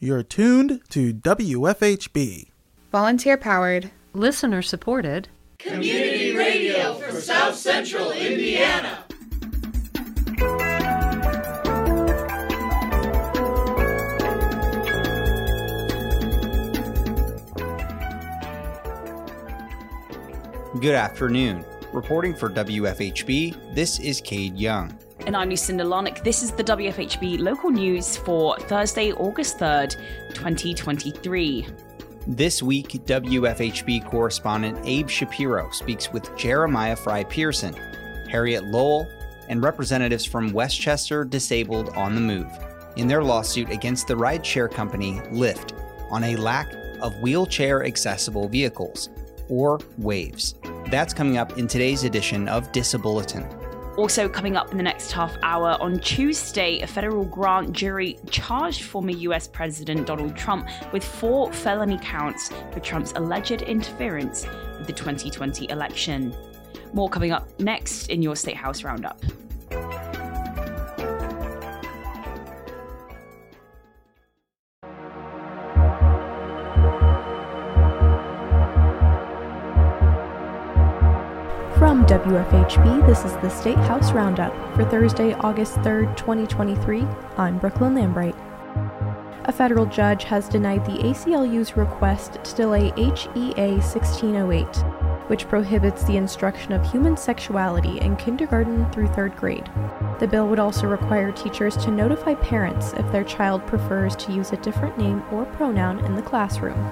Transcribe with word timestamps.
You're 0.00 0.22
tuned 0.22 0.80
to 0.90 1.12
WFHB. 1.12 2.50
Volunteer 2.92 3.36
powered, 3.36 3.90
listener 4.12 4.62
supported, 4.62 5.28
community 5.58 6.36
radio 6.36 6.94
for 6.94 7.20
South 7.20 7.56
Central 7.56 8.12
Indiana. 8.12 9.04
Good 20.80 20.94
afternoon. 20.94 21.64
Reporting 21.92 22.36
for 22.36 22.48
WFHB, 22.50 23.74
this 23.74 23.98
is 23.98 24.20
Cade 24.20 24.56
Young. 24.56 24.96
And 25.28 25.36
I'm 25.36 25.50
Lucinda 25.50 25.84
Larnach. 25.84 26.24
This 26.24 26.42
is 26.42 26.52
the 26.52 26.64
WFHB 26.64 27.40
local 27.40 27.68
news 27.68 28.16
for 28.16 28.56
Thursday, 28.60 29.12
August 29.12 29.58
3rd, 29.58 29.94
2023. 30.32 31.66
This 32.26 32.62
week, 32.62 32.88
WFHB 33.04 34.06
correspondent 34.06 34.78
Abe 34.84 35.06
Shapiro 35.06 35.68
speaks 35.70 36.10
with 36.10 36.34
Jeremiah 36.34 36.96
Frei 36.96 37.24
Pearson, 37.24 37.74
Harriet 38.30 38.64
Lowell, 38.64 39.06
and 39.50 39.62
representatives 39.62 40.24
from 40.24 40.50
Westchester 40.50 41.26
Disabled 41.26 41.90
on 41.90 42.14
the 42.14 42.22
Move 42.22 42.50
in 42.96 43.06
their 43.06 43.22
lawsuit 43.22 43.68
against 43.68 44.08
the 44.08 44.14
rideshare 44.14 44.72
company 44.72 45.20
Lyft 45.30 45.78
on 46.10 46.24
a 46.24 46.36
lack 46.36 46.72
of 47.02 47.14
wheelchair 47.20 47.84
accessible 47.84 48.48
vehicles, 48.48 49.10
or 49.50 49.76
WAVs. 50.00 50.54
That's 50.90 51.12
coming 51.12 51.36
up 51.36 51.58
in 51.58 51.68
today's 51.68 52.04
edition 52.04 52.48
of 52.48 52.72
Disabulletin. 52.72 53.57
Also, 53.98 54.28
coming 54.28 54.56
up 54.56 54.70
in 54.70 54.76
the 54.76 54.82
next 54.84 55.10
half 55.10 55.36
hour, 55.42 55.76
on 55.80 55.98
Tuesday, 55.98 56.78
a 56.82 56.86
federal 56.86 57.24
grand 57.24 57.74
jury 57.74 58.16
charged 58.30 58.84
former 58.84 59.10
US 59.10 59.48
President 59.48 60.06
Donald 60.06 60.36
Trump 60.36 60.68
with 60.92 61.02
four 61.02 61.52
felony 61.52 61.98
counts 62.00 62.52
for 62.70 62.78
Trump's 62.78 63.12
alleged 63.16 63.62
interference 63.62 64.46
with 64.78 64.86
the 64.86 64.92
2020 64.92 65.68
election. 65.70 66.32
More 66.92 67.08
coming 67.08 67.32
up 67.32 67.48
next 67.58 68.08
in 68.08 68.22
your 68.22 68.36
State 68.36 68.56
House 68.56 68.84
Roundup. 68.84 69.20
WFHB, 82.08 83.06
this 83.06 83.22
is 83.26 83.32
the 83.42 83.50
State 83.50 83.76
House 83.76 84.12
Roundup 84.12 84.54
for 84.74 84.82
Thursday, 84.82 85.34
August 85.34 85.74
3rd, 85.80 86.16
2023. 86.16 87.02
I'm 87.36 87.60
Brookelyn 87.60 87.92
Lambright. 87.92 88.34
A 89.44 89.52
federal 89.52 89.84
judge 89.84 90.24
has 90.24 90.48
denied 90.48 90.86
the 90.86 91.06
ACLU's 91.06 91.76
request 91.76 92.42
to 92.42 92.54
delay 92.54 92.92
HEA 92.96 93.72
1608, 93.76 94.64
which 95.28 95.46
prohibits 95.48 96.02
the 96.04 96.16
instruction 96.16 96.72
of 96.72 96.90
human 96.90 97.14
sexuality 97.14 98.00
in 98.00 98.16
kindergarten 98.16 98.90
through 98.90 99.08
third 99.08 99.36
grade. 99.36 99.68
The 100.18 100.28
bill 100.28 100.48
would 100.48 100.58
also 100.58 100.86
require 100.86 101.30
teachers 101.30 101.76
to 101.76 101.90
notify 101.90 102.36
parents 102.36 102.94
if 102.94 103.12
their 103.12 103.24
child 103.24 103.66
prefers 103.66 104.16
to 104.16 104.32
use 104.32 104.52
a 104.52 104.56
different 104.56 104.96
name 104.96 105.22
or 105.30 105.44
pronoun 105.44 106.02
in 106.06 106.14
the 106.14 106.22
classroom. 106.22 106.90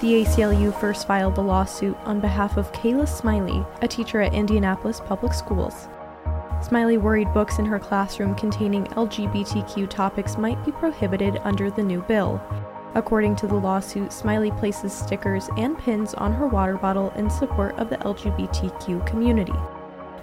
The 0.00 0.24
ACLU 0.24 0.78
first 0.78 1.08
filed 1.08 1.34
the 1.34 1.42
lawsuit 1.42 1.96
on 2.04 2.20
behalf 2.20 2.56
of 2.56 2.70
Kayla 2.70 3.08
Smiley, 3.08 3.66
a 3.82 3.88
teacher 3.88 4.20
at 4.20 4.32
Indianapolis 4.32 5.00
Public 5.00 5.34
Schools. 5.34 5.88
Smiley 6.62 6.98
worried 6.98 7.34
books 7.34 7.58
in 7.58 7.64
her 7.64 7.80
classroom 7.80 8.36
containing 8.36 8.84
LGBTQ 8.84 9.90
topics 9.90 10.38
might 10.38 10.64
be 10.64 10.70
prohibited 10.70 11.40
under 11.42 11.68
the 11.68 11.82
new 11.82 12.00
bill. 12.02 12.40
According 12.94 13.34
to 13.36 13.48
the 13.48 13.56
lawsuit, 13.56 14.12
Smiley 14.12 14.52
places 14.52 14.92
stickers 14.92 15.48
and 15.56 15.76
pins 15.76 16.14
on 16.14 16.32
her 16.32 16.46
water 16.46 16.76
bottle 16.76 17.10
in 17.16 17.28
support 17.28 17.76
of 17.76 17.90
the 17.90 17.96
LGBTQ 17.96 19.04
community, 19.04 19.58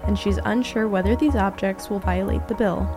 and 0.04 0.18
she's 0.18 0.38
unsure 0.46 0.88
whether 0.88 1.14
these 1.14 1.36
objects 1.36 1.90
will 1.90 2.00
violate 2.00 2.48
the 2.48 2.54
bill. 2.54 2.88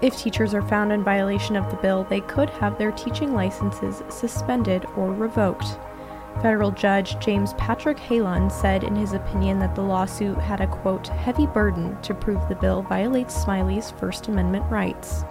If 0.00 0.16
teachers 0.16 0.54
are 0.54 0.62
found 0.62 0.90
in 0.90 1.04
violation 1.04 1.54
of 1.54 1.68
the 1.70 1.76
bill, 1.76 2.04
they 2.04 2.22
could 2.22 2.48
have 2.48 2.78
their 2.78 2.92
teaching 2.92 3.34
licenses 3.34 4.02
suspended 4.08 4.86
or 4.96 5.12
revoked. 5.12 5.78
Federal 6.42 6.70
Judge 6.70 7.18
James 7.18 7.52
Patrick 7.54 7.98
Hanlon 7.98 8.48
said 8.48 8.84
in 8.84 8.94
his 8.94 9.12
opinion 9.12 9.58
that 9.58 9.74
the 9.74 9.82
lawsuit 9.82 10.38
had 10.38 10.60
a 10.60 10.68
quote, 10.68 11.08
heavy 11.08 11.46
burden 11.46 12.00
to 12.02 12.14
prove 12.14 12.48
the 12.48 12.54
bill 12.54 12.82
violates 12.82 13.34
Smiley's 13.34 13.90
First 13.90 14.28
Amendment 14.28 14.64
rights. 14.70 15.24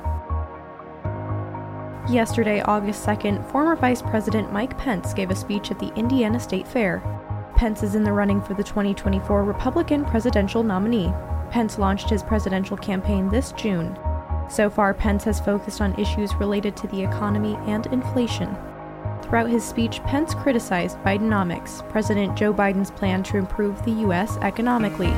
Yesterday, 2.09 2.61
August 2.61 3.05
2nd, 3.05 3.49
former 3.51 3.77
Vice 3.77 4.01
President 4.01 4.51
Mike 4.51 4.77
Pence 4.77 5.13
gave 5.13 5.31
a 5.31 5.35
speech 5.35 5.71
at 5.71 5.79
the 5.79 5.93
Indiana 5.95 6.39
State 6.39 6.67
Fair. 6.67 7.01
Pence 7.55 7.83
is 7.83 7.95
in 7.95 8.03
the 8.03 8.11
running 8.11 8.41
for 8.41 8.53
the 8.53 8.63
2024 8.63 9.45
Republican 9.45 10.03
presidential 10.03 10.61
nominee. 10.61 11.13
Pence 11.51 11.77
launched 11.77 12.09
his 12.09 12.21
presidential 12.21 12.75
campaign 12.75 13.29
this 13.29 13.53
June. 13.53 13.97
So 14.49 14.69
far, 14.69 14.93
Pence 14.93 15.23
has 15.23 15.39
focused 15.39 15.79
on 15.79 15.97
issues 15.99 16.35
related 16.35 16.75
to 16.77 16.87
the 16.87 17.01
economy 17.01 17.55
and 17.65 17.85
inflation. 17.87 18.55
Throughout 19.27 19.49
his 19.49 19.65
speech, 19.65 20.01
Pence 20.03 20.33
criticized 20.33 20.97
Bidenomics, 20.99 21.87
President 21.89 22.37
Joe 22.37 22.53
Biden's 22.53 22.91
plan 22.91 23.23
to 23.23 23.37
improve 23.37 23.83
the 23.83 23.91
U.S. 23.91 24.37
economically. 24.37 25.11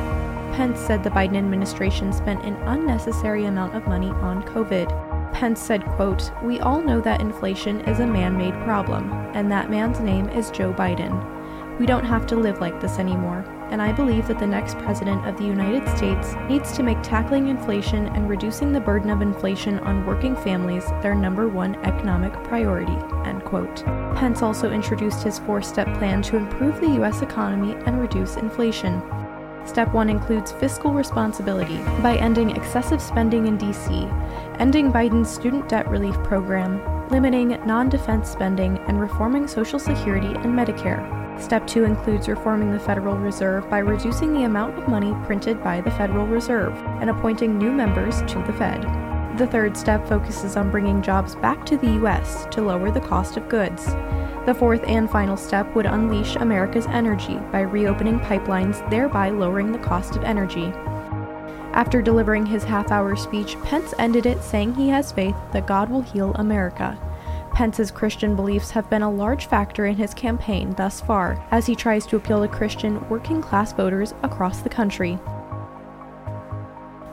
Pence 0.56 0.80
said 0.80 1.04
the 1.04 1.12
Biden 1.12 1.38
administration 1.38 2.12
spent 2.12 2.44
an 2.44 2.56
unnecessary 2.68 3.46
amount 3.46 3.76
of 3.76 3.86
money 3.86 4.10
on 4.10 4.42
COVID. 4.44 5.32
Pence 5.32 5.62
said, 5.62 5.86
quote, 5.86 6.32
We 6.44 6.60
all 6.60 6.82
know 6.82 7.00
that 7.02 7.22
inflation 7.22 7.82
is 7.82 8.00
a 8.00 8.08
man-made 8.08 8.56
problem, 8.64 9.12
and 9.36 9.52
that 9.52 9.70
man's 9.70 10.00
name 10.00 10.28
is 10.30 10.50
Joe 10.50 10.74
Biden. 10.74 11.78
We 11.78 11.86
don't 11.86 12.04
have 12.04 12.26
to 12.28 12.36
live 12.36 12.60
like 12.60 12.82
this 12.82 12.98
anymore, 12.98 13.46
and 13.72 13.82
I 13.82 13.92
believe 13.92 14.28
that 14.28 14.40
the 14.40 14.48
next 14.48 14.78
president 14.80 15.28
of 15.28 15.38
the 15.38 15.46
United 15.46 15.88
States 15.96 16.34
needs 16.48 16.72
to 16.74 16.84
make 16.84 17.02
tackling 17.04 17.48
inflation 17.48 18.08
and 18.08 18.30
reducing 18.30 18.72
the 18.72 18.80
burden 18.80 19.10
of 19.10 19.22
inflation 19.22 19.80
on 19.80 20.06
working 20.06 20.36
families 20.36 20.86
their 21.02 21.16
number 21.16 21.48
one 21.48 21.76
economic 21.86 22.34
priority, 22.44 22.98
end 23.26 23.44
quote. 23.46 23.84
Pence 24.16 24.42
also 24.42 24.72
introduced 24.72 25.24
his 25.24 25.40
four-step 25.40 25.88
plan 25.98 26.22
to 26.24 26.38
improve 26.38 26.80
the 26.82 26.90
U.S. 26.96 27.22
economy 27.22 27.76
and 27.86 28.02
reduce 28.02 28.36
inflation. 28.38 29.02
Step 29.66 29.94
1 29.94 30.10
includes 30.10 30.52
fiscal 30.54 30.94
responsibility 30.94 31.78
by 32.02 32.18
ending 32.18 32.50
excessive 32.56 33.02
spending 33.02 33.46
in 33.46 33.58
DC, 33.58 34.58
ending 34.60 34.92
Biden's 34.92 35.30
student 35.30 35.70
debt 35.70 35.88
relief 35.90 36.16
program, 36.24 36.82
limiting 37.10 37.50
non 37.68 37.88
defense 37.88 38.30
spending, 38.30 38.80
and 38.88 39.00
reforming 39.00 39.48
Social 39.48 39.78
Security 39.78 40.28
and 40.28 40.58
Medicare. 40.58 41.29
Step 41.40 41.66
2 41.66 41.86
includes 41.86 42.28
reforming 42.28 42.72
the 42.72 42.80
Federal 42.80 43.16
Reserve 43.16 43.70
by 43.70 43.80
reducing 43.80 44.34
the 44.34 44.44
amount 44.44 44.78
of 44.78 44.88
money 44.88 45.16
printed 45.26 45.64
by 45.64 45.82
the 45.82 45.92
Federal 45.92 46.28
Reserve 46.28 46.74
and 47.00 47.10
appointing 47.10 47.58
new 47.58 47.72
members 47.72 48.22
to 48.32 48.44
the 48.46 48.54
Fed. 48.54 48.84
The 49.38 49.48
third 49.48 49.78
step 49.78 50.06
focuses 50.08 50.58
on 50.58 50.70
bringing 50.70 51.02
jobs 51.02 51.36
back 51.36 51.66
to 51.68 51.78
the 51.78 51.92
U.S. 51.94 52.46
to 52.52 52.62
lower 52.62 52.92
the 52.92 53.00
cost 53.00 53.38
of 53.38 53.48
goods. 53.48 53.86
The 54.46 54.56
fourth 54.58 54.84
and 54.84 55.10
final 55.10 55.38
step 55.38 55.74
would 55.76 55.86
unleash 55.86 56.36
America's 56.36 56.88
energy 56.88 57.40
by 57.52 57.62
reopening 57.62 58.20
pipelines, 58.20 58.88
thereby 58.90 59.30
lowering 59.30 59.72
the 59.72 59.80
cost 59.80 60.18
of 60.18 60.24
energy. 60.24 60.74
After 61.74 62.02
delivering 62.02 62.48
his 62.48 62.66
half 62.66 62.92
hour 62.92 63.16
speech, 63.16 63.56
Pence 63.64 63.94
ended 63.98 64.26
it 64.26 64.44
saying 64.44 64.76
he 64.76 64.90
has 64.90 65.14
faith 65.14 65.36
that 65.54 65.68
God 65.68 65.90
will 65.90 66.02
heal 66.02 66.34
America. 66.34 67.00
Pence's 67.60 67.92
Christian 67.92 68.38
beliefs 68.38 68.72
have 68.72 68.90
been 68.90 69.02
a 69.02 69.12
large 69.12 69.48
factor 69.48 69.86
in 69.86 69.98
his 69.98 70.14
campaign 70.14 70.74
thus 70.78 71.02
far, 71.02 71.46
as 71.52 71.66
he 71.66 71.76
tries 71.76 72.06
to 72.06 72.16
appeal 72.16 72.42
to 72.42 72.48
Christian 72.48 73.06
working 73.10 73.42
class 73.42 73.74
voters 73.74 74.14
across 74.24 74.62
the 74.62 74.70
country. 74.70 75.20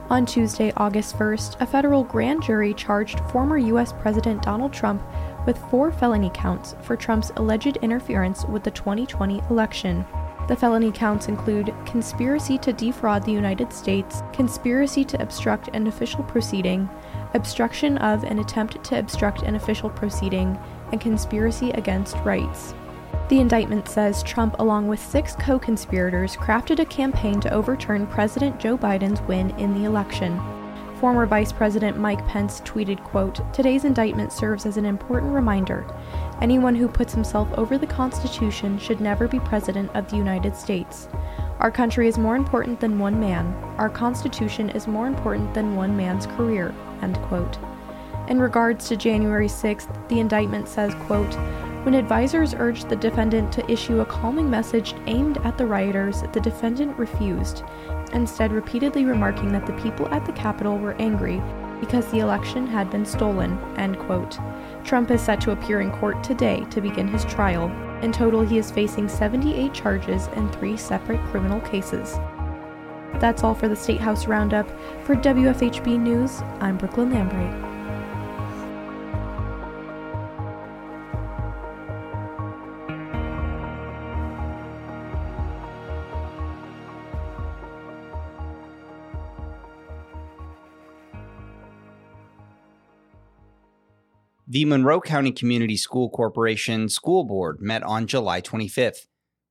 On 0.09 0.25
Tuesday, 0.25 0.73
August 0.77 1.19
1st, 1.19 1.61
a 1.61 1.67
federal 1.67 2.05
grand 2.05 2.45
jury 2.45 2.73
charged 2.75 3.19
former 3.29 3.59
U.S. 3.59 3.93
President 3.93 4.41
Donald 4.41 4.73
Trump 4.73 5.03
with 5.49 5.59
four 5.69 5.91
felony 5.91 6.31
counts 6.33 6.77
for 6.81 6.95
Trump's 6.95 7.33
alleged 7.35 7.79
interference 7.79 8.45
with 8.45 8.63
the 8.63 8.71
2020 8.71 9.43
election. 9.51 10.07
The 10.47 10.55
felony 10.55 10.93
counts 10.93 11.27
include 11.27 11.75
conspiracy 11.87 12.57
to 12.59 12.73
defraud 12.73 13.25
the 13.25 13.33
United 13.33 13.73
States, 13.73 14.23
conspiracy 14.33 15.05
to 15.07 15.21
obstruct 15.21 15.71
an 15.75 15.89
official 15.89 16.23
proceeding, 16.23 16.89
obstruction 17.37 17.99
of 17.99 18.25
an 18.25 18.41
attempt 18.41 18.83
to 18.83 18.99
obstruct 18.99 19.43
an 19.43 19.55
official 19.55 19.91
proceeding, 19.91 20.59
and 20.93 21.01
conspiracy 21.01 21.71
against 21.71 22.17
rights. 22.19 22.75
The 23.29 23.41
indictment 23.41 23.89
says 23.89 24.23
Trump, 24.23 24.57
along 24.59 24.87
with 24.87 25.01
six 25.01 25.35
co 25.35 25.59
conspirators, 25.59 26.37
crafted 26.37 26.79
a 26.79 26.85
campaign 26.85 27.41
to 27.41 27.53
overturn 27.53 28.07
President 28.07 28.61
Joe 28.61 28.79
Biden's 28.79 29.21
win 29.23 29.51
in 29.59 29.75
the 29.75 29.85
election. 29.85 30.41
Former 31.01 31.27
Vice 31.27 31.53
President 31.53 31.99
Mike 31.99 32.27
Pence 32.27 32.61
tweeted, 32.63 33.03
quote, 33.05 33.41
Today's 33.53 33.85
indictment 33.85 34.33
serves 34.33 34.65
as 34.65 34.77
an 34.77 34.87
important 34.87 35.35
reminder. 35.35 35.87
Anyone 36.41 36.75
who 36.75 36.89
puts 36.89 37.13
himself 37.13 37.49
over 37.59 37.77
the 37.77 37.87
Constitution 37.87 38.79
should 38.79 39.01
never 39.01 39.29
be 39.29 39.41
President 39.41 39.91
of 39.95 40.09
the 40.09 40.17
United 40.17 40.57
States. 40.57 41.09
Our 41.59 41.71
country 41.71 42.07
is 42.07 42.19
more 42.19 42.37
important 42.37 42.81
than 42.81 42.99
one 42.99 43.19
man. 43.19 43.47
Our 43.79 43.89
Constitution 43.89 44.69
is 44.71 44.87
more 44.87 45.07
important 45.07 45.55
than 45.55 45.75
one 45.75 45.97
man's 45.97 46.27
career. 46.27 46.75
End 47.01 47.17
quote. 47.23 47.59
In 48.29 48.41
regards 48.41 48.89
to 48.89 48.97
January 48.97 49.49
6th, 49.49 50.09
the 50.09 50.21
indictment 50.21 50.69
says, 50.69 50.95
quote, 51.07 51.35
when 51.85 51.95
advisors 51.95 52.53
urged 52.53 52.89
the 52.89 52.97
defendant 52.97 53.53
to 53.53 53.71
issue 53.71 54.01
a 54.01 54.05
calming 54.05 54.51
message 54.51 54.95
aimed 55.07 55.39
at 55.47 55.57
the 55.57 55.65
rioters, 55.65 56.23
the 56.33 56.41
defendant 56.41 56.99
refused, 56.99 57.63
instead 58.13 58.53
repeatedly 58.53 59.05
remarking 59.05 59.53
that 59.53 59.67
the 59.67 59.81
people 59.81 60.09
at 60.09 60.27
the 60.27 60.33
Capitol 60.33 60.77
were 60.79 60.95
angry 60.95 61.41
because 61.81 62.11
the 62.11 62.19
election 62.19 62.67
had 62.67 62.91
been 62.91 63.07
stolen. 63.07 63.57
End 63.79 63.99
quote. 64.01 64.39
Trump 64.85 65.11
is 65.11 65.23
set 65.23 65.41
to 65.43 65.53
appear 65.53 65.81
in 65.81 65.93
court 65.93 66.23
today 66.25 66.67
to 66.71 66.81
begin 66.81 67.07
his 67.07 67.25
trial. 67.25 67.71
In 68.03 68.13
total, 68.13 68.43
he 68.43 68.59
is 68.59 68.71
facing 68.71 69.09
78 69.09 69.73
charges 69.73 70.29
in 70.37 70.51
three 70.53 70.77
separate 70.77 71.21
criminal 71.31 71.61
cases. 71.61 72.15
That's 73.21 73.43
all 73.43 73.55
for 73.55 73.69
the 73.69 73.77
State 73.77 74.01
House 74.01 74.27
Roundup. 74.27 74.69
For 75.05 75.17
WFHB 75.17 75.99
News, 75.99 76.43
I'm 76.61 76.79
Brookelyn 76.79 77.13
Lambright. 77.13 77.66
The 94.49 94.65
Monroe 94.65 95.01
County 95.01 95.33
Community 95.33 95.77
School 95.77 96.09
Corporation 96.09 96.89
School 96.89 97.25
Board 97.25 97.61
met 97.61 97.83
on 97.83 98.07
July 98.07 98.41
25th. 98.41 99.09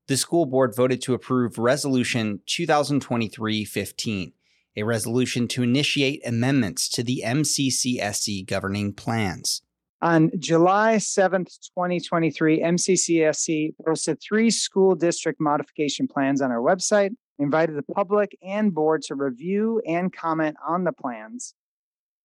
The 0.08 0.16
school 0.16 0.46
board 0.46 0.74
voted 0.74 1.02
to 1.02 1.14
approve 1.14 1.58
Resolution 1.58 2.40
2023 2.46 3.66
15, 3.66 4.32
a 4.78 4.84
resolution 4.84 5.50
to 5.50 5.64
initiate 5.64 6.26
amendments 6.26 6.88
to 6.92 7.04
the 7.04 7.24
MCCSC 7.26 8.48
governing 8.48 8.94
plans. 8.94 9.64
On 10.02 10.32
July 10.40 10.96
7th, 10.96 11.60
2023, 11.76 12.62
MCCSC 12.62 13.74
posted 13.86 14.20
three 14.22 14.50
school 14.50 14.96
district 14.96 15.42
modification 15.42 16.08
plans 16.08 16.42
on 16.42 16.52
our 16.52 16.62
website, 16.62 17.14
invited 17.38 17.76
the 17.76 17.94
public 17.94 18.38
and 18.42 18.74
board 18.74 19.02
to 19.02 19.16
review 19.16 19.82
and 19.86 20.14
comment 20.16 20.56
on 20.66 20.86
the 20.86 20.94
plans. 20.94 21.54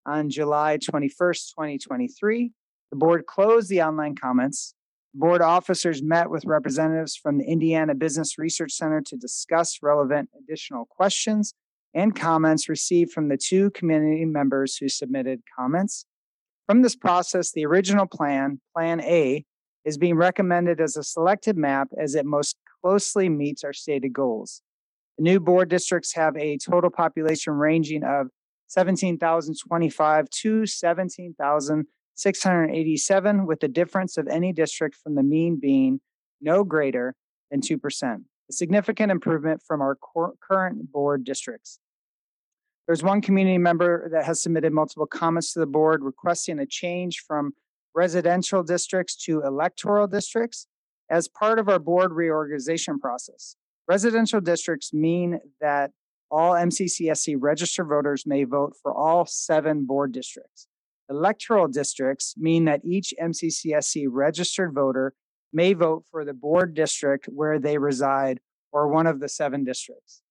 On 0.06 0.30
July 0.30 0.78
21st, 0.78 1.50
2023, 1.50 2.52
the 2.90 2.96
board 2.96 3.26
closed 3.26 3.68
the 3.68 3.82
online 3.82 4.14
comments. 4.14 4.74
Board 5.14 5.42
officers 5.42 6.02
met 6.02 6.30
with 6.30 6.44
representatives 6.44 7.16
from 7.16 7.38
the 7.38 7.44
Indiana 7.44 7.94
Business 7.94 8.38
Research 8.38 8.72
Center 8.72 9.00
to 9.06 9.16
discuss 9.16 9.78
relevant 9.82 10.28
additional 10.38 10.86
questions 10.86 11.54
and 11.94 12.14
comments 12.14 12.68
received 12.68 13.12
from 13.12 13.28
the 13.28 13.36
two 13.36 13.70
community 13.70 14.24
members 14.24 14.76
who 14.76 14.88
submitted 14.88 15.40
comments. 15.58 16.06
From 16.68 16.82
this 16.82 16.94
process, 16.94 17.50
the 17.50 17.66
original 17.66 18.06
plan, 18.06 18.60
Plan 18.76 19.00
A, 19.00 19.44
is 19.84 19.98
being 19.98 20.14
recommended 20.14 20.80
as 20.80 20.96
a 20.96 21.02
selected 21.02 21.56
map 21.56 21.88
as 21.98 22.14
it 22.14 22.24
most 22.26 22.56
closely 22.80 23.28
meets 23.28 23.64
our 23.64 23.72
stated 23.72 24.12
goals. 24.12 24.62
The 25.18 25.24
new 25.24 25.40
board 25.40 25.68
districts 25.68 26.14
have 26.14 26.36
a 26.36 26.58
total 26.58 26.90
population 26.90 27.54
ranging 27.54 28.04
of 28.04 28.28
17,025 28.68 30.30
to 30.30 30.66
17,000. 30.66 31.86
687, 32.20 33.46
with 33.46 33.60
the 33.60 33.68
difference 33.68 34.16
of 34.16 34.28
any 34.28 34.52
district 34.52 34.96
from 34.96 35.14
the 35.14 35.22
mean 35.22 35.58
being 35.60 36.00
no 36.40 36.64
greater 36.64 37.14
than 37.50 37.60
2%, 37.60 38.24
a 38.48 38.52
significant 38.52 39.10
improvement 39.10 39.62
from 39.66 39.80
our 39.80 39.94
cor- 39.94 40.34
current 40.40 40.92
board 40.92 41.24
districts. 41.24 41.78
There's 42.86 43.02
one 43.02 43.20
community 43.20 43.58
member 43.58 44.08
that 44.10 44.24
has 44.24 44.42
submitted 44.42 44.72
multiple 44.72 45.06
comments 45.06 45.52
to 45.52 45.60
the 45.60 45.66
board 45.66 46.02
requesting 46.02 46.58
a 46.58 46.66
change 46.66 47.22
from 47.26 47.54
residential 47.94 48.62
districts 48.62 49.16
to 49.24 49.42
electoral 49.42 50.06
districts 50.06 50.66
as 51.08 51.28
part 51.28 51.58
of 51.58 51.68
our 51.68 51.78
board 51.78 52.12
reorganization 52.12 52.98
process. 52.98 53.56
Residential 53.88 54.40
districts 54.40 54.92
mean 54.92 55.40
that 55.60 55.90
all 56.30 56.52
MCCSC 56.52 57.36
registered 57.38 57.88
voters 57.88 58.26
may 58.26 58.44
vote 58.44 58.74
for 58.80 58.94
all 58.94 59.26
seven 59.26 59.84
board 59.84 60.12
districts. 60.12 60.68
Electoral 61.10 61.66
districts 61.66 62.34
mean 62.36 62.66
that 62.66 62.84
each 62.84 63.12
MCCSC 63.20 64.06
registered 64.08 64.72
voter 64.72 65.12
may 65.52 65.72
vote 65.72 66.04
for 66.10 66.24
the 66.24 66.32
board 66.32 66.72
district 66.74 67.26
where 67.26 67.58
they 67.58 67.78
reside 67.78 68.38
or 68.72 68.86
one 68.86 69.08
of 69.08 69.18
the 69.18 69.28
seven 69.28 69.64
districts. 69.64 70.22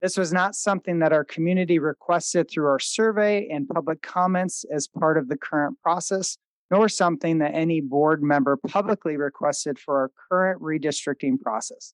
This 0.00 0.16
was 0.16 0.32
not 0.32 0.54
something 0.54 1.00
that 1.00 1.12
our 1.12 1.22
community 1.22 1.78
requested 1.78 2.50
through 2.50 2.66
our 2.66 2.78
survey 2.78 3.46
and 3.48 3.68
public 3.68 4.00
comments 4.00 4.64
as 4.72 4.88
part 4.88 5.18
of 5.18 5.28
the 5.28 5.36
current 5.36 5.78
process, 5.82 6.38
nor 6.70 6.88
something 6.88 7.38
that 7.38 7.54
any 7.54 7.82
board 7.82 8.22
member 8.22 8.56
publicly 8.56 9.18
requested 9.18 9.78
for 9.78 9.98
our 9.98 10.10
current 10.30 10.62
redistricting 10.62 11.38
process. 11.38 11.92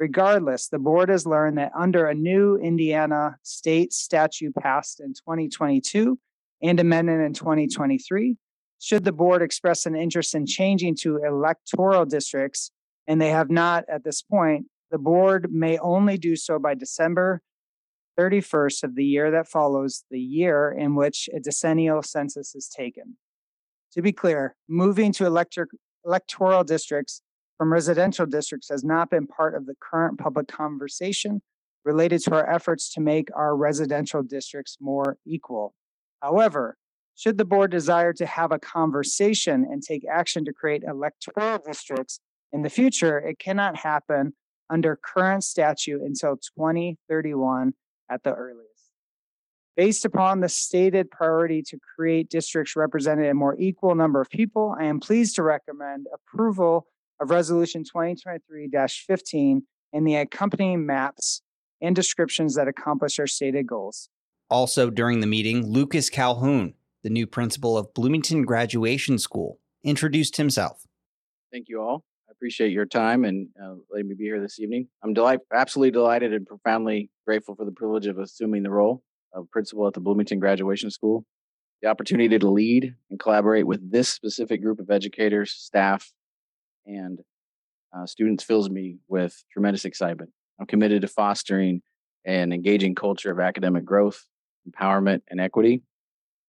Regardless, 0.00 0.68
the 0.68 0.80
board 0.80 1.08
has 1.08 1.24
learned 1.24 1.56
that 1.56 1.72
under 1.74 2.06
a 2.06 2.14
new 2.14 2.56
Indiana 2.56 3.38
state 3.44 3.92
statute 3.92 4.54
passed 4.56 5.00
in 5.00 5.14
2022, 5.14 6.18
and 6.62 6.80
amended 6.80 7.20
in 7.20 7.32
2023. 7.32 8.36
Should 8.78 9.04
the 9.04 9.12
board 9.12 9.42
express 9.42 9.86
an 9.86 9.96
interest 9.96 10.34
in 10.34 10.46
changing 10.46 10.96
to 11.02 11.22
electoral 11.24 12.04
districts, 12.04 12.70
and 13.06 13.20
they 13.20 13.30
have 13.30 13.50
not 13.50 13.84
at 13.88 14.04
this 14.04 14.22
point, 14.22 14.66
the 14.90 14.98
board 14.98 15.50
may 15.50 15.78
only 15.78 16.18
do 16.18 16.36
so 16.36 16.58
by 16.58 16.74
December 16.74 17.40
31st 18.18 18.82
of 18.82 18.94
the 18.94 19.04
year 19.04 19.30
that 19.30 19.48
follows 19.48 20.04
the 20.10 20.20
year 20.20 20.74
in 20.76 20.94
which 20.94 21.28
a 21.34 21.40
decennial 21.40 22.02
census 22.02 22.54
is 22.54 22.68
taken. 22.68 23.16
To 23.92 24.02
be 24.02 24.12
clear, 24.12 24.54
moving 24.68 25.12
to 25.12 25.26
electric, 25.26 25.70
electoral 26.04 26.64
districts 26.64 27.22
from 27.58 27.72
residential 27.72 28.26
districts 28.26 28.68
has 28.68 28.84
not 28.84 29.10
been 29.10 29.26
part 29.26 29.54
of 29.54 29.66
the 29.66 29.74
current 29.80 30.18
public 30.18 30.48
conversation 30.48 31.42
related 31.84 32.20
to 32.22 32.34
our 32.34 32.50
efforts 32.50 32.92
to 32.94 33.00
make 33.00 33.28
our 33.34 33.56
residential 33.56 34.22
districts 34.22 34.76
more 34.80 35.18
equal. 35.26 35.74
However, 36.22 36.76
should 37.14 37.38
the 37.38 37.44
board 37.44 37.70
desire 37.70 38.12
to 38.12 38.26
have 38.26 38.52
a 38.52 38.58
conversation 38.58 39.66
and 39.70 39.82
take 39.82 40.02
action 40.10 40.44
to 40.44 40.52
create 40.52 40.82
electoral 40.82 41.58
districts 41.58 42.20
in 42.52 42.62
the 42.62 42.70
future, 42.70 43.18
it 43.18 43.38
cannot 43.38 43.76
happen 43.76 44.34
under 44.70 44.96
current 44.96 45.44
statute 45.44 46.02
until 46.02 46.36
2031 46.36 47.74
at 48.10 48.22
the 48.22 48.32
earliest. 48.34 48.66
Based 49.76 50.04
upon 50.04 50.40
the 50.40 50.48
stated 50.48 51.10
priority 51.10 51.62
to 51.62 51.78
create 51.96 52.30
districts 52.30 52.76
representing 52.76 53.28
a 53.28 53.34
more 53.34 53.56
equal 53.58 53.94
number 53.94 54.20
of 54.20 54.30
people, 54.30 54.74
I 54.78 54.84
am 54.84 55.00
pleased 55.00 55.36
to 55.36 55.42
recommend 55.42 56.06
approval 56.12 56.86
of 57.20 57.30
Resolution 57.30 57.84
2023 57.84 58.70
15 59.06 59.62
and 59.92 60.06
the 60.06 60.16
accompanying 60.16 60.86
maps 60.86 61.42
and 61.82 61.94
descriptions 61.94 62.54
that 62.54 62.68
accomplish 62.68 63.18
our 63.18 63.26
stated 63.26 63.66
goals. 63.66 64.08
Also 64.48 64.90
during 64.90 65.20
the 65.20 65.26
meeting, 65.26 65.66
Lucas 65.66 66.08
Calhoun, 66.08 66.74
the 67.02 67.10
new 67.10 67.26
principal 67.26 67.76
of 67.76 67.92
Bloomington 67.94 68.42
Graduation 68.42 69.18
School, 69.18 69.58
introduced 69.82 70.36
himself. 70.36 70.84
Thank 71.52 71.68
you 71.68 71.80
all. 71.80 72.04
I 72.28 72.32
appreciate 72.32 72.72
your 72.72 72.86
time 72.86 73.24
and 73.24 73.48
uh, 73.60 73.74
letting 73.90 74.08
me 74.08 74.14
be 74.14 74.24
here 74.24 74.40
this 74.40 74.60
evening. 74.60 74.88
I'm 75.02 75.14
delight- 75.14 75.40
absolutely 75.52 75.92
delighted 75.92 76.32
and 76.32 76.46
profoundly 76.46 77.10
grateful 77.26 77.56
for 77.56 77.64
the 77.64 77.72
privilege 77.72 78.06
of 78.06 78.18
assuming 78.18 78.62
the 78.62 78.70
role 78.70 79.02
of 79.32 79.50
principal 79.50 79.86
at 79.86 79.94
the 79.94 80.00
Bloomington 80.00 80.38
Graduation 80.38 80.90
School. 80.90 81.24
The 81.82 81.88
opportunity 81.88 82.38
to 82.38 82.48
lead 82.48 82.94
and 83.10 83.20
collaborate 83.20 83.66
with 83.66 83.90
this 83.90 84.08
specific 84.08 84.62
group 84.62 84.80
of 84.80 84.90
educators, 84.90 85.52
staff, 85.52 86.10
and 86.86 87.20
uh, 87.96 88.06
students 88.06 88.44
fills 88.44 88.70
me 88.70 88.98
with 89.08 89.44
tremendous 89.52 89.84
excitement. 89.84 90.30
I'm 90.58 90.66
committed 90.66 91.02
to 91.02 91.08
fostering 91.08 91.82
an 92.24 92.52
engaging 92.52 92.94
culture 92.94 93.30
of 93.30 93.40
academic 93.40 93.84
growth 93.84 94.24
empowerment, 94.68 95.22
and 95.28 95.40
equity. 95.40 95.82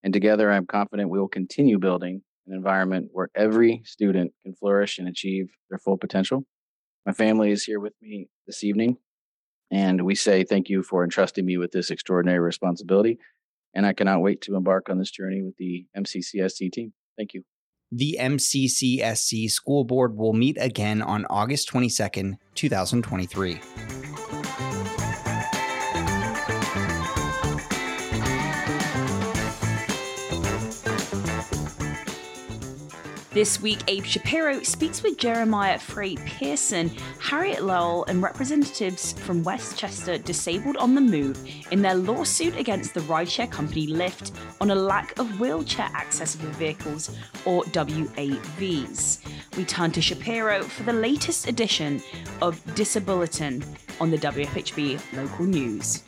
And 0.04 0.14
together, 0.14 0.52
I'm 0.52 0.66
confident 0.66 1.10
we 1.10 1.20
will 1.20 1.28
continue 1.28 1.80
building 1.80 2.22
an 2.48 2.54
environment 2.54 3.10
where 3.12 3.30
every 3.36 3.82
student 3.86 4.32
can 4.44 4.54
flourish 4.54 5.00
and 5.00 5.08
achieve 5.08 5.48
their 5.70 5.80
full 5.80 5.98
potential. 5.98 6.44
My 7.06 7.14
family 7.14 7.52
is 7.52 7.64
here 7.64 7.80
with 7.80 7.94
me 8.02 8.30
this 8.46 8.64
evening, 8.64 8.98
and 9.72 10.04
we 10.04 10.16
say 10.16 10.44
thank 10.44 10.70
you 10.70 10.84
for 10.84 11.04
entrusting 11.04 11.46
me 11.46 11.58
with 11.58 11.72
this 11.72 11.90
extraordinary 11.90 12.40
responsibility. 12.40 13.20
And 13.74 13.86
I 13.86 13.94
cannot 13.94 14.22
wait 14.22 14.42
to 14.42 14.56
embark 14.56 14.90
on 14.90 14.98
this 14.98 15.12
journey 15.12 15.42
with 15.42 15.56
the 15.58 15.86
MCCSC 15.96 16.72
team. 16.72 16.94
Thank 17.18 17.34
you. 17.34 17.44
The 17.92 18.18
MCCSC 18.20 19.50
School 19.50 19.86
Board 19.86 20.18
will 20.18 20.34
meet 20.34 20.58
again 20.60 21.02
on 21.02 21.26
August 21.30 21.72
22nd, 21.72 22.38
2023. 22.56 23.97
This 33.38 33.62
week, 33.62 33.84
Abe 33.88 34.04
Shapiro 34.04 34.64
speaks 34.64 35.04
with 35.04 35.20
Jeremiah 35.20 35.78
Frei 35.78 36.16
Pearson, 36.16 36.90
Harriet 37.20 37.64
Lowell, 37.64 38.04
and 38.06 38.20
representatives 38.20 39.14
from 39.14 39.44
Westchester 39.44 40.18
Disabled 40.18 40.76
on 40.78 40.96
the 40.96 41.02
Move 41.02 41.40
in 41.70 41.84
their 41.84 41.94
lawsuit 41.94 42.58
against 42.58 42.96
the 42.96 43.02
rideshare 43.02 43.52
company 43.52 43.86
Lyft 43.86 44.32
on 44.60 44.72
a 44.72 44.76
lack 44.76 45.20
of 45.20 45.40
wheelchair 45.40 45.86
accessible 45.94 46.50
vehicles, 46.54 47.16
or 47.46 47.62
WAVs. 47.66 49.20
We 49.56 49.66
turn 49.66 49.92
to 49.92 50.02
Shapiro 50.02 50.64
for 50.64 50.82
the 50.82 50.94
latest 50.94 51.48
edition 51.48 52.02
of 52.42 52.60
Disabulletin 52.74 53.64
on 54.02 54.10
the 54.10 54.18
WFHB 54.18 55.00
local 55.14 55.46
news. 55.46 56.02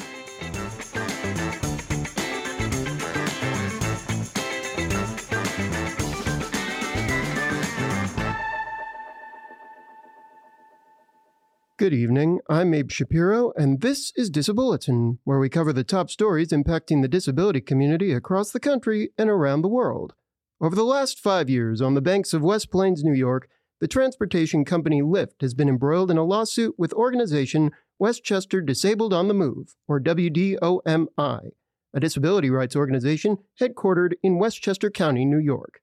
Good 11.80 11.94
evening. 11.94 12.42
I'm 12.50 12.74
Abe 12.74 12.92
Shapiro, 12.92 13.54
and 13.56 13.80
this 13.80 14.12
is 14.18 14.30
Disabulletin, 14.30 15.20
where 15.24 15.40
we 15.40 15.48
cover 15.48 15.72
the 15.72 15.86
top 15.86 16.10
stories 16.10 16.50
impacting 16.50 17.02
the 17.02 17.08
disability 17.08 17.62
community 17.62 18.12
across 18.12 18.52
the 18.52 18.60
country 18.60 19.12
and 19.18 19.30
around 19.30 19.62
the 19.62 19.70
world. 19.70 20.12
Over 20.60 20.76
the 20.76 20.84
last 20.84 21.22
five 21.22 21.50
years, 21.50 21.82
on 21.82 21.94
the 21.94 22.02
banks 22.02 22.34
of 22.34 22.42
West 22.42 22.70
Plains, 22.70 23.02
New 23.02 23.14
York, 23.14 23.48
the 23.80 23.88
transportation 23.88 24.66
company 24.66 25.02
Lyft 25.02 25.40
has 25.40 25.54
been 25.54 25.70
embroiled 25.70 26.12
in 26.12 26.18
a 26.18 26.26
lawsuit 26.26 26.76
with 26.78 26.92
organization 26.92 27.72
Westchester 27.98 28.60
Disabled 28.60 29.14
on 29.14 29.30
the 29.30 29.34
Move, 29.34 29.74
or 29.88 30.02
WDOMI, 30.02 31.52
a 31.94 32.00
disability 32.02 32.50
rights 32.50 32.76
organization 32.76 33.38
headquartered 33.58 34.16
in 34.22 34.38
Westchester 34.38 34.90
County, 34.92 35.24
New 35.24 35.40
York. 35.40 35.80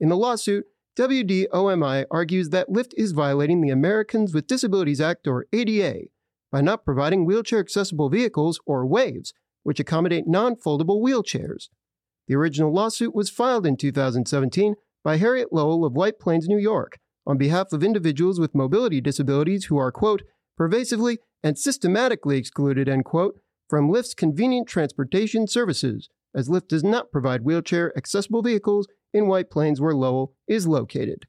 In 0.00 0.08
the 0.08 0.16
lawsuit, 0.16 0.64
WDOMI 0.96 2.04
argues 2.08 2.50
that 2.50 2.68
Lyft 2.68 2.92
is 2.96 3.10
violating 3.12 3.60
the 3.60 3.70
Americans 3.70 4.32
with 4.32 4.46
Disabilities 4.46 5.00
Act, 5.00 5.26
or 5.26 5.46
ADA, 5.52 6.02
by 6.52 6.60
not 6.60 6.84
providing 6.84 7.24
wheelchair 7.24 7.58
accessible 7.58 8.08
vehicles, 8.08 8.60
or 8.64 8.86
WAVs, 8.86 9.32
which 9.64 9.80
accommodate 9.80 10.28
non 10.28 10.54
foldable 10.54 11.02
wheelchairs. 11.02 11.68
The 12.28 12.36
original 12.36 12.72
lawsuit 12.72 13.14
was 13.14 13.28
filed 13.28 13.66
in 13.66 13.76
2017 13.76 14.76
by 15.02 15.16
Harriet 15.16 15.52
Lowell 15.52 15.84
of 15.84 15.94
White 15.94 16.20
Plains, 16.20 16.46
New 16.46 16.58
York, 16.58 16.98
on 17.26 17.38
behalf 17.38 17.72
of 17.72 17.82
individuals 17.82 18.38
with 18.38 18.54
mobility 18.54 19.00
disabilities 19.00 19.64
who 19.64 19.76
are, 19.76 19.90
quote, 19.90 20.22
pervasively 20.56 21.18
and 21.42 21.58
systematically 21.58 22.38
excluded, 22.38 22.88
end 22.88 23.04
quote, 23.04 23.40
from 23.68 23.90
Lyft's 23.90 24.14
convenient 24.14 24.68
transportation 24.68 25.48
services, 25.48 26.08
as 26.34 26.48
Lyft 26.48 26.68
does 26.68 26.84
not 26.84 27.10
provide 27.10 27.42
wheelchair 27.42 27.96
accessible 27.96 28.42
vehicles 28.42 28.86
in 29.14 29.28
White 29.28 29.48
Plains 29.48 29.80
where 29.80 29.94
Lowell 29.94 30.34
is 30.46 30.66
located. 30.66 31.26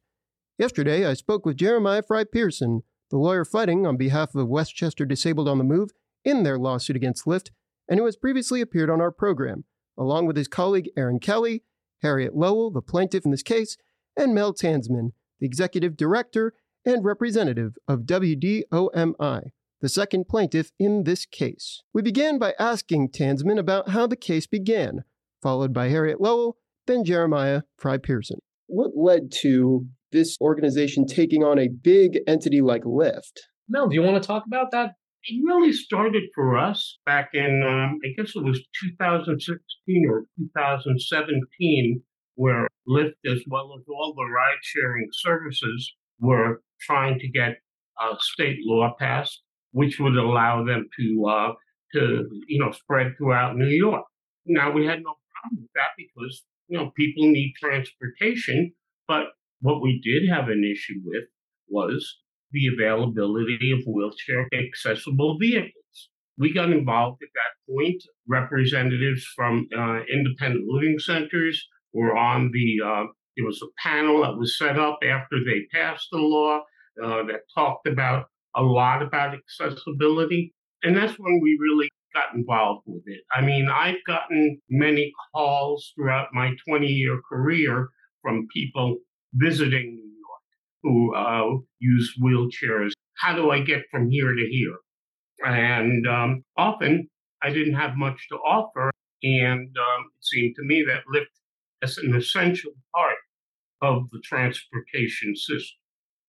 Yesterday, 0.57 1.05
I 1.05 1.13
spoke 1.13 1.45
with 1.45 1.57
Jeremiah 1.57 2.01
Frei 2.01 2.25
Pearson, 2.25 2.81
the 3.11 3.17
lawyer 3.17 3.45
fighting 3.45 3.85
on 3.85 3.95
behalf 3.95 4.33
of 4.33 4.49
Westchester 4.49 5.05
Disabled 5.05 5.47
on 5.47 5.59
the 5.59 5.63
Move 5.63 5.91
in 6.25 6.43
their 6.43 6.57
lawsuit 6.57 6.95
against 6.95 7.25
Lyft, 7.25 7.51
and 7.87 7.99
who 7.99 8.05
has 8.05 8.15
previously 8.15 8.61
appeared 8.61 8.89
on 8.89 8.99
our 8.99 9.11
program, 9.11 9.63
along 9.97 10.25
with 10.25 10.35
his 10.35 10.47
colleague 10.47 10.89
Aaron 10.97 11.19
Kelly, 11.19 11.63
Harriet 12.01 12.35
Lowell, 12.35 12.71
the 12.71 12.81
plaintiff 12.81 13.25
in 13.25 13.31
this 13.31 13.43
case, 13.43 13.77
and 14.17 14.33
Mel 14.33 14.53
Tanzman, 14.53 15.11
the 15.39 15.45
executive 15.45 15.95
director 15.95 16.53
and 16.85 17.05
representative 17.05 17.77
of 17.87 18.01
WDOMI, 18.01 19.51
the 19.81 19.89
second 19.89 20.27
plaintiff 20.27 20.71
in 20.79 21.03
this 21.03 21.25
case. 21.25 21.83
We 21.93 22.01
began 22.01 22.39
by 22.39 22.53
asking 22.57 23.09
Tanzman 23.09 23.59
about 23.59 23.89
how 23.89 24.07
the 24.07 24.15
case 24.15 24.47
began, 24.47 25.03
followed 25.41 25.73
by 25.73 25.89
Harriet 25.89 26.21
Lowell 26.21 26.57
then 26.87 27.03
Jeremiah 27.03 27.61
Frei 27.77 27.97
Pearson. 27.97 28.39
What 28.67 28.91
led 28.95 29.31
to 29.41 29.85
this 30.11 30.37
organization 30.41 31.05
taking 31.05 31.43
on 31.43 31.59
a 31.59 31.67
big 31.67 32.19
entity 32.27 32.61
like 32.61 32.83
Lyft? 32.83 33.39
Mel, 33.67 33.87
do 33.87 33.95
you 33.95 34.01
want 34.01 34.21
to 34.21 34.25
talk 34.25 34.43
about 34.47 34.71
that? 34.71 34.93
It 35.23 35.41
really 35.43 35.73
started 35.73 36.23
for 36.35 36.57
us 36.57 36.99
back 37.05 37.29
in, 37.33 37.63
um, 37.63 37.99
I 38.05 38.13
guess 38.15 38.33
it 38.35 38.43
was 38.43 38.63
2016 38.83 40.05
or 40.09 40.25
2017, 40.37 42.01
where 42.35 42.67
Lyft, 42.87 43.13
as 43.25 43.41
well 43.47 43.73
as 43.77 43.83
all 43.89 44.13
the 44.15 44.23
ride 44.23 44.61
sharing 44.61 45.07
services, 45.11 45.93
were 46.19 46.61
trying 46.81 47.19
to 47.19 47.27
get 47.27 47.57
a 47.99 48.15
state 48.19 48.59
law 48.61 48.93
passed, 48.99 49.41
which 49.71 49.99
would 49.99 50.15
allow 50.15 50.63
them 50.63 50.87
to, 50.99 51.25
uh, 51.27 51.53
to 51.93 52.29
you 52.47 52.59
know, 52.59 52.71
spread 52.71 53.13
throughout 53.17 53.57
New 53.57 53.67
York. 53.67 54.05
Now, 54.45 54.71
we 54.71 54.85
had 54.85 54.99
no 54.99 55.15
problem 55.33 55.63
with 55.63 55.71
that 55.73 55.89
because 55.97 56.43
you 56.67 56.77
know, 56.77 56.91
people 56.95 57.31
need 57.31 57.53
transportation, 57.59 58.73
but 59.07 59.27
what 59.61 59.81
we 59.81 60.01
did 60.03 60.29
have 60.29 60.49
an 60.49 60.63
issue 60.63 60.99
with 61.05 61.25
was 61.67 62.17
the 62.51 62.67
availability 62.67 63.71
of 63.71 63.79
wheelchair 63.85 64.47
accessible 64.53 65.37
vehicles. 65.39 66.09
We 66.37 66.53
got 66.53 66.71
involved 66.71 67.21
at 67.23 67.29
that 67.33 67.73
point. 67.73 68.03
Representatives 68.27 69.25
from 69.35 69.67
uh, 69.77 69.99
independent 70.11 70.65
living 70.67 70.99
centers 70.99 71.65
were 71.93 72.15
on 72.15 72.51
the, 72.51 72.77
uh, 72.85 73.05
there 73.35 73.45
was 73.45 73.61
a 73.61 73.87
panel 73.87 74.21
that 74.21 74.37
was 74.37 74.57
set 74.57 74.77
up 74.77 74.99
after 75.03 75.37
they 75.45 75.65
passed 75.73 76.07
the 76.11 76.17
law 76.17 76.59
uh, 77.03 77.23
that 77.23 77.41
talked 77.53 77.87
about 77.87 78.25
a 78.55 78.61
lot 78.61 79.01
about 79.01 79.35
accessibility. 79.35 80.53
And 80.83 80.95
that's 80.95 81.17
when 81.17 81.39
we 81.41 81.57
really 81.59 81.89
got 82.15 82.33
involved 82.33 82.83
with 82.87 83.03
it. 83.05 83.21
I 83.33 83.41
mean, 83.41 83.67
I've 83.69 84.03
gotten 84.07 84.59
many 84.69 85.11
calls 85.33 85.93
throughout 85.95 86.29
my 86.33 86.51
20 86.67 86.87
year 86.87 87.21
career 87.29 87.89
from 88.21 88.47
people 88.53 88.97
visiting 89.33 89.95
New 89.95 90.13
York 90.17 90.41
who 90.81 91.15
uh, 91.15 91.57
use 91.79 92.17
wheelchairs. 92.23 92.91
How 93.17 93.35
do 93.35 93.51
I 93.51 93.59
get 93.59 93.83
from 93.91 94.09
here 94.09 94.33
to 94.33 94.47
here? 94.49 94.77
And 95.45 96.07
um, 96.07 96.43
often 96.57 97.09
I 97.43 97.51
didn't 97.51 97.75
have 97.75 97.95
much 97.97 98.27
to 98.29 98.35
offer. 98.37 98.91
And 99.23 99.75
um, 99.77 100.05
it 100.17 100.25
seemed 100.25 100.55
to 100.55 100.63
me 100.63 100.83
that 100.87 101.03
Lyft 101.13 101.25
is 101.81 101.97
an 101.97 102.15
essential 102.15 102.71
part 102.95 103.17
of 103.81 104.09
the 104.11 104.19
transportation 104.23 105.35
system 105.35 105.77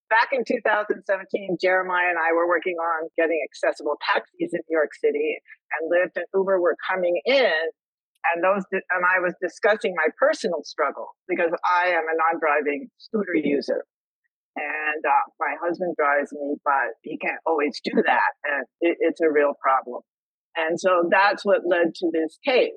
back 0.09 0.31
in 0.33 0.45
2017, 0.47 1.59
Jeremiah 1.61 2.11
and 2.11 2.19
I 2.19 2.33
were 2.33 2.49
working 2.49 2.77
on 2.77 3.09
getting 3.17 3.41
accessible 3.45 3.99
taxis 4.03 4.53
in 4.53 4.61
New 4.69 4.77
York 4.77 4.95
City, 4.95 5.39
and 5.77 5.91
Lyft 5.91 6.17
and 6.17 6.27
Uber 6.35 6.61
were 6.61 6.77
coming 6.89 7.21
in, 7.25 7.63
and 8.33 8.43
those 8.43 8.65
and 8.73 9.03
I 9.05 9.21
was 9.21 9.35
discussing 9.41 9.95
my 9.97 10.09
personal 10.19 10.63
struggle 10.65 11.15
because 11.29 11.51
I 11.65 11.91
am 11.91 12.05
a 12.05 12.17
non-driving 12.17 12.89
scooter 12.99 13.35
user, 13.35 13.85
and 14.57 15.03
uh, 15.05 15.27
my 15.39 15.55
husband 15.63 15.95
drives 15.99 16.33
me, 16.33 16.57
but 16.65 16.97
he 17.03 17.19
can't 17.19 17.41
always 17.47 17.81
do 17.85 18.03
that, 18.05 18.33
and 18.45 18.65
it, 18.81 18.97
it's 19.01 19.21
a 19.21 19.31
real 19.31 19.53
problem. 19.61 20.03
And 20.57 20.81
so 20.81 21.09
that's 21.11 21.45
what 21.45 21.67
led 21.67 21.95
to 21.97 22.11
this 22.13 22.39
case. 22.45 22.73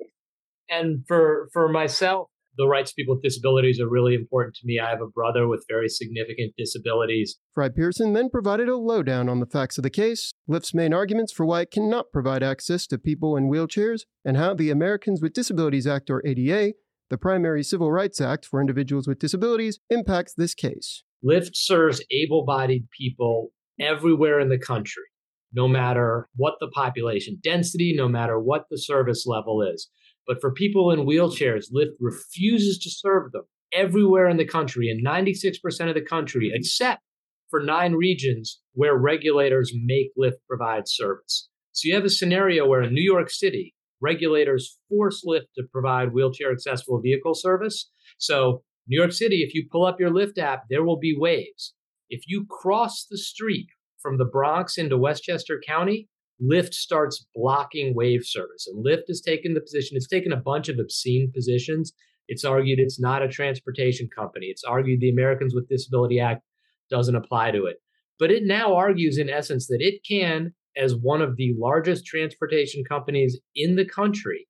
And 0.68 1.04
for 1.08 1.48
for 1.52 1.68
myself, 1.68 2.28
the 2.60 2.68
rights 2.68 2.92
of 2.92 2.96
people 2.96 3.14
with 3.14 3.22
disabilities 3.22 3.80
are 3.80 3.88
really 3.88 4.14
important 4.14 4.54
to 4.56 4.66
me. 4.66 4.78
I 4.78 4.90
have 4.90 5.00
a 5.00 5.06
brother 5.06 5.48
with 5.48 5.64
very 5.66 5.88
significant 5.88 6.52
disabilities. 6.58 7.38
Frei 7.54 7.70
Pearson 7.70 8.12
then 8.12 8.28
provided 8.28 8.68
a 8.68 8.76
lowdown 8.76 9.30
on 9.30 9.40
the 9.40 9.46
facts 9.46 9.78
of 9.78 9.82
the 9.82 9.88
case, 9.88 10.32
Lyft's 10.48 10.74
main 10.74 10.92
arguments 10.92 11.32
for 11.32 11.46
why 11.46 11.62
it 11.62 11.70
cannot 11.70 12.12
provide 12.12 12.42
access 12.42 12.86
to 12.88 12.98
people 12.98 13.34
in 13.34 13.50
wheelchairs, 13.50 14.02
and 14.26 14.36
how 14.36 14.52
the 14.52 14.70
Americans 14.70 15.22
with 15.22 15.32
Disabilities 15.32 15.86
Act, 15.86 16.10
or 16.10 16.22
ADA, 16.26 16.74
the 17.08 17.18
primary 17.18 17.62
civil 17.62 17.90
rights 17.90 18.20
act 18.20 18.44
for 18.44 18.60
individuals 18.60 19.08
with 19.08 19.18
disabilities, 19.18 19.80
impacts 19.88 20.34
this 20.34 20.54
case. 20.54 21.02
Lyft 21.24 21.52
serves 21.54 22.04
able 22.10 22.44
bodied 22.44 22.88
people 22.96 23.52
everywhere 23.80 24.38
in 24.38 24.50
the 24.50 24.58
country, 24.58 25.04
no 25.52 25.66
matter 25.66 26.28
what 26.36 26.54
the 26.60 26.68
population 26.68 27.38
density, 27.42 27.94
no 27.96 28.06
matter 28.06 28.38
what 28.38 28.66
the 28.70 28.78
service 28.78 29.24
level 29.26 29.62
is. 29.62 29.88
But 30.30 30.40
for 30.40 30.52
people 30.52 30.92
in 30.92 31.00
wheelchairs, 31.00 31.72
Lyft 31.74 31.96
refuses 31.98 32.78
to 32.84 32.88
serve 32.88 33.32
them 33.32 33.42
everywhere 33.72 34.28
in 34.28 34.36
the 34.36 34.44
country, 34.44 34.88
in 34.88 35.02
96% 35.02 35.56
of 35.88 35.96
the 35.96 36.06
country, 36.08 36.52
except 36.54 37.02
for 37.50 37.60
nine 37.60 37.94
regions 37.94 38.60
where 38.74 38.96
regulators 38.96 39.72
make 39.74 40.12
Lyft 40.16 40.38
provide 40.48 40.84
service. 40.86 41.48
So 41.72 41.88
you 41.88 41.96
have 41.96 42.04
a 42.04 42.08
scenario 42.08 42.64
where 42.64 42.80
in 42.80 42.94
New 42.94 43.02
York 43.02 43.28
City, 43.28 43.74
regulators 44.00 44.78
force 44.88 45.24
Lyft 45.26 45.50
to 45.56 45.64
provide 45.72 46.12
wheelchair 46.12 46.52
accessible 46.52 47.00
vehicle 47.00 47.34
service. 47.34 47.90
So, 48.18 48.62
New 48.86 49.00
York 49.00 49.10
City, 49.10 49.42
if 49.42 49.52
you 49.52 49.66
pull 49.68 49.84
up 49.84 49.98
your 49.98 50.10
Lyft 50.10 50.38
app, 50.38 50.62
there 50.70 50.84
will 50.84 51.00
be 51.00 51.18
WAVs. 51.18 51.72
If 52.08 52.22
you 52.28 52.46
cross 52.48 53.04
the 53.04 53.18
street 53.18 53.66
from 54.00 54.18
the 54.18 54.26
Bronx 54.26 54.78
into 54.78 54.96
Westchester 54.96 55.60
County, 55.66 56.08
Lyft 56.42 56.74
starts 56.74 57.26
blocking 57.34 57.94
wave 57.94 58.22
service. 58.24 58.66
And 58.66 58.84
Lyft 58.84 59.08
has 59.08 59.20
taken 59.20 59.54
the 59.54 59.60
position, 59.60 59.96
it's 59.96 60.08
taken 60.08 60.32
a 60.32 60.36
bunch 60.36 60.68
of 60.68 60.78
obscene 60.78 61.30
positions. 61.34 61.92
It's 62.28 62.44
argued 62.44 62.78
it's 62.78 63.00
not 63.00 63.22
a 63.22 63.28
transportation 63.28 64.08
company. 64.14 64.46
It's 64.46 64.62
argued 64.62 65.00
the 65.00 65.10
Americans 65.10 65.54
with 65.54 65.68
Disability 65.68 66.20
Act 66.20 66.42
doesn't 66.88 67.16
apply 67.16 67.50
to 67.50 67.66
it. 67.66 67.76
But 68.20 68.30
it 68.30 68.44
now 68.44 68.74
argues, 68.74 69.18
in 69.18 69.28
essence, 69.28 69.66
that 69.66 69.80
it 69.80 70.02
can, 70.08 70.54
as 70.76 70.94
one 70.94 71.22
of 71.22 71.36
the 71.36 71.54
largest 71.58 72.06
transportation 72.06 72.84
companies 72.88 73.40
in 73.56 73.76
the 73.76 73.84
country, 73.84 74.46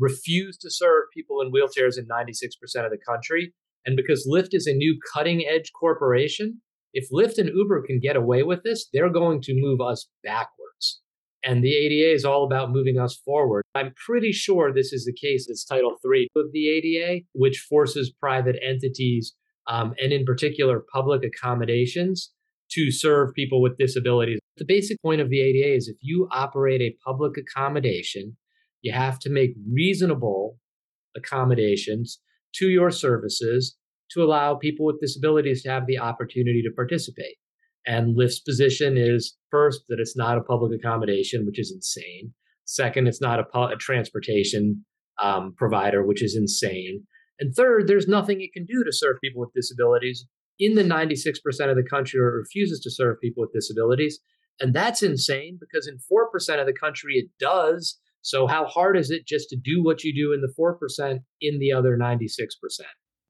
refuse 0.00 0.56
to 0.58 0.70
serve 0.70 1.04
people 1.14 1.40
in 1.40 1.52
wheelchairs 1.52 1.98
in 1.98 2.08
96% 2.08 2.84
of 2.84 2.90
the 2.90 2.98
country. 3.06 3.52
And 3.86 3.96
because 3.96 4.28
Lyft 4.30 4.48
is 4.52 4.66
a 4.66 4.72
new 4.72 4.98
cutting 5.14 5.44
edge 5.48 5.70
corporation, 5.78 6.60
if 6.92 7.10
Lyft 7.12 7.38
and 7.38 7.50
Uber 7.54 7.84
can 7.86 8.00
get 8.00 8.16
away 8.16 8.42
with 8.42 8.62
this, 8.64 8.88
they're 8.92 9.12
going 9.12 9.40
to 9.42 9.54
move 9.54 9.80
us 9.80 10.08
backwards. 10.24 10.57
And 11.44 11.62
the 11.62 11.74
ADA 11.74 12.12
is 12.12 12.24
all 12.24 12.44
about 12.44 12.70
moving 12.70 12.98
us 12.98 13.16
forward. 13.24 13.62
I'm 13.74 13.94
pretty 14.04 14.32
sure 14.32 14.72
this 14.72 14.92
is 14.92 15.04
the 15.04 15.12
case. 15.12 15.46
It's 15.48 15.64
Title 15.64 15.96
III 16.04 16.28
of 16.36 16.52
the 16.52 16.68
ADA, 16.68 17.20
which 17.32 17.64
forces 17.68 18.12
private 18.20 18.56
entities 18.62 19.34
um, 19.68 19.94
and, 20.02 20.12
in 20.12 20.24
particular, 20.24 20.84
public 20.92 21.22
accommodations 21.24 22.32
to 22.72 22.90
serve 22.90 23.34
people 23.34 23.62
with 23.62 23.78
disabilities. 23.78 24.40
The 24.56 24.64
basic 24.66 25.00
point 25.00 25.20
of 25.20 25.30
the 25.30 25.40
ADA 25.40 25.74
is 25.74 25.88
if 25.88 25.96
you 26.00 26.28
operate 26.32 26.80
a 26.80 26.96
public 27.04 27.38
accommodation, 27.38 28.36
you 28.82 28.92
have 28.92 29.18
to 29.20 29.30
make 29.30 29.54
reasonable 29.72 30.58
accommodations 31.16 32.20
to 32.54 32.68
your 32.68 32.90
services 32.90 33.76
to 34.10 34.22
allow 34.22 34.54
people 34.54 34.86
with 34.86 35.00
disabilities 35.00 35.62
to 35.62 35.70
have 35.70 35.86
the 35.86 35.98
opportunity 35.98 36.62
to 36.62 36.70
participate. 36.74 37.36
And 37.86 38.16
Lyft's 38.16 38.40
position 38.40 38.96
is 38.96 39.36
first, 39.50 39.82
that 39.88 39.98
it's 39.98 40.16
not 40.16 40.38
a 40.38 40.42
public 40.42 40.72
accommodation, 40.78 41.46
which 41.46 41.58
is 41.58 41.72
insane. 41.72 42.34
Second, 42.64 43.06
it's 43.06 43.20
not 43.20 43.40
a, 43.40 43.58
a 43.58 43.76
transportation 43.76 44.84
um, 45.22 45.54
provider, 45.56 46.04
which 46.04 46.22
is 46.22 46.36
insane. 46.36 47.04
And 47.40 47.54
third, 47.54 47.86
there's 47.86 48.08
nothing 48.08 48.40
it 48.40 48.52
can 48.52 48.66
do 48.66 48.84
to 48.84 48.92
serve 48.92 49.16
people 49.22 49.40
with 49.40 49.52
disabilities 49.54 50.26
in 50.58 50.74
the 50.74 50.82
96% 50.82 51.36
of 51.70 51.76
the 51.76 51.86
country 51.88 52.20
or 52.20 52.32
refuses 52.32 52.80
to 52.80 52.90
serve 52.90 53.20
people 53.20 53.42
with 53.42 53.52
disabilities. 53.52 54.20
And 54.60 54.74
that's 54.74 55.02
insane 55.02 55.58
because 55.60 55.86
in 55.86 55.98
4% 56.12 56.60
of 56.60 56.66
the 56.66 56.72
country 56.72 57.14
it 57.14 57.30
does. 57.38 57.98
So, 58.22 58.46
how 58.48 58.66
hard 58.66 58.96
is 58.96 59.10
it 59.10 59.26
just 59.26 59.48
to 59.50 59.56
do 59.56 59.82
what 59.82 60.02
you 60.02 60.12
do 60.12 60.32
in 60.32 60.40
the 60.40 60.52
4% 60.58 61.20
in 61.40 61.58
the 61.60 61.72
other 61.72 61.96
96%? 61.96 62.26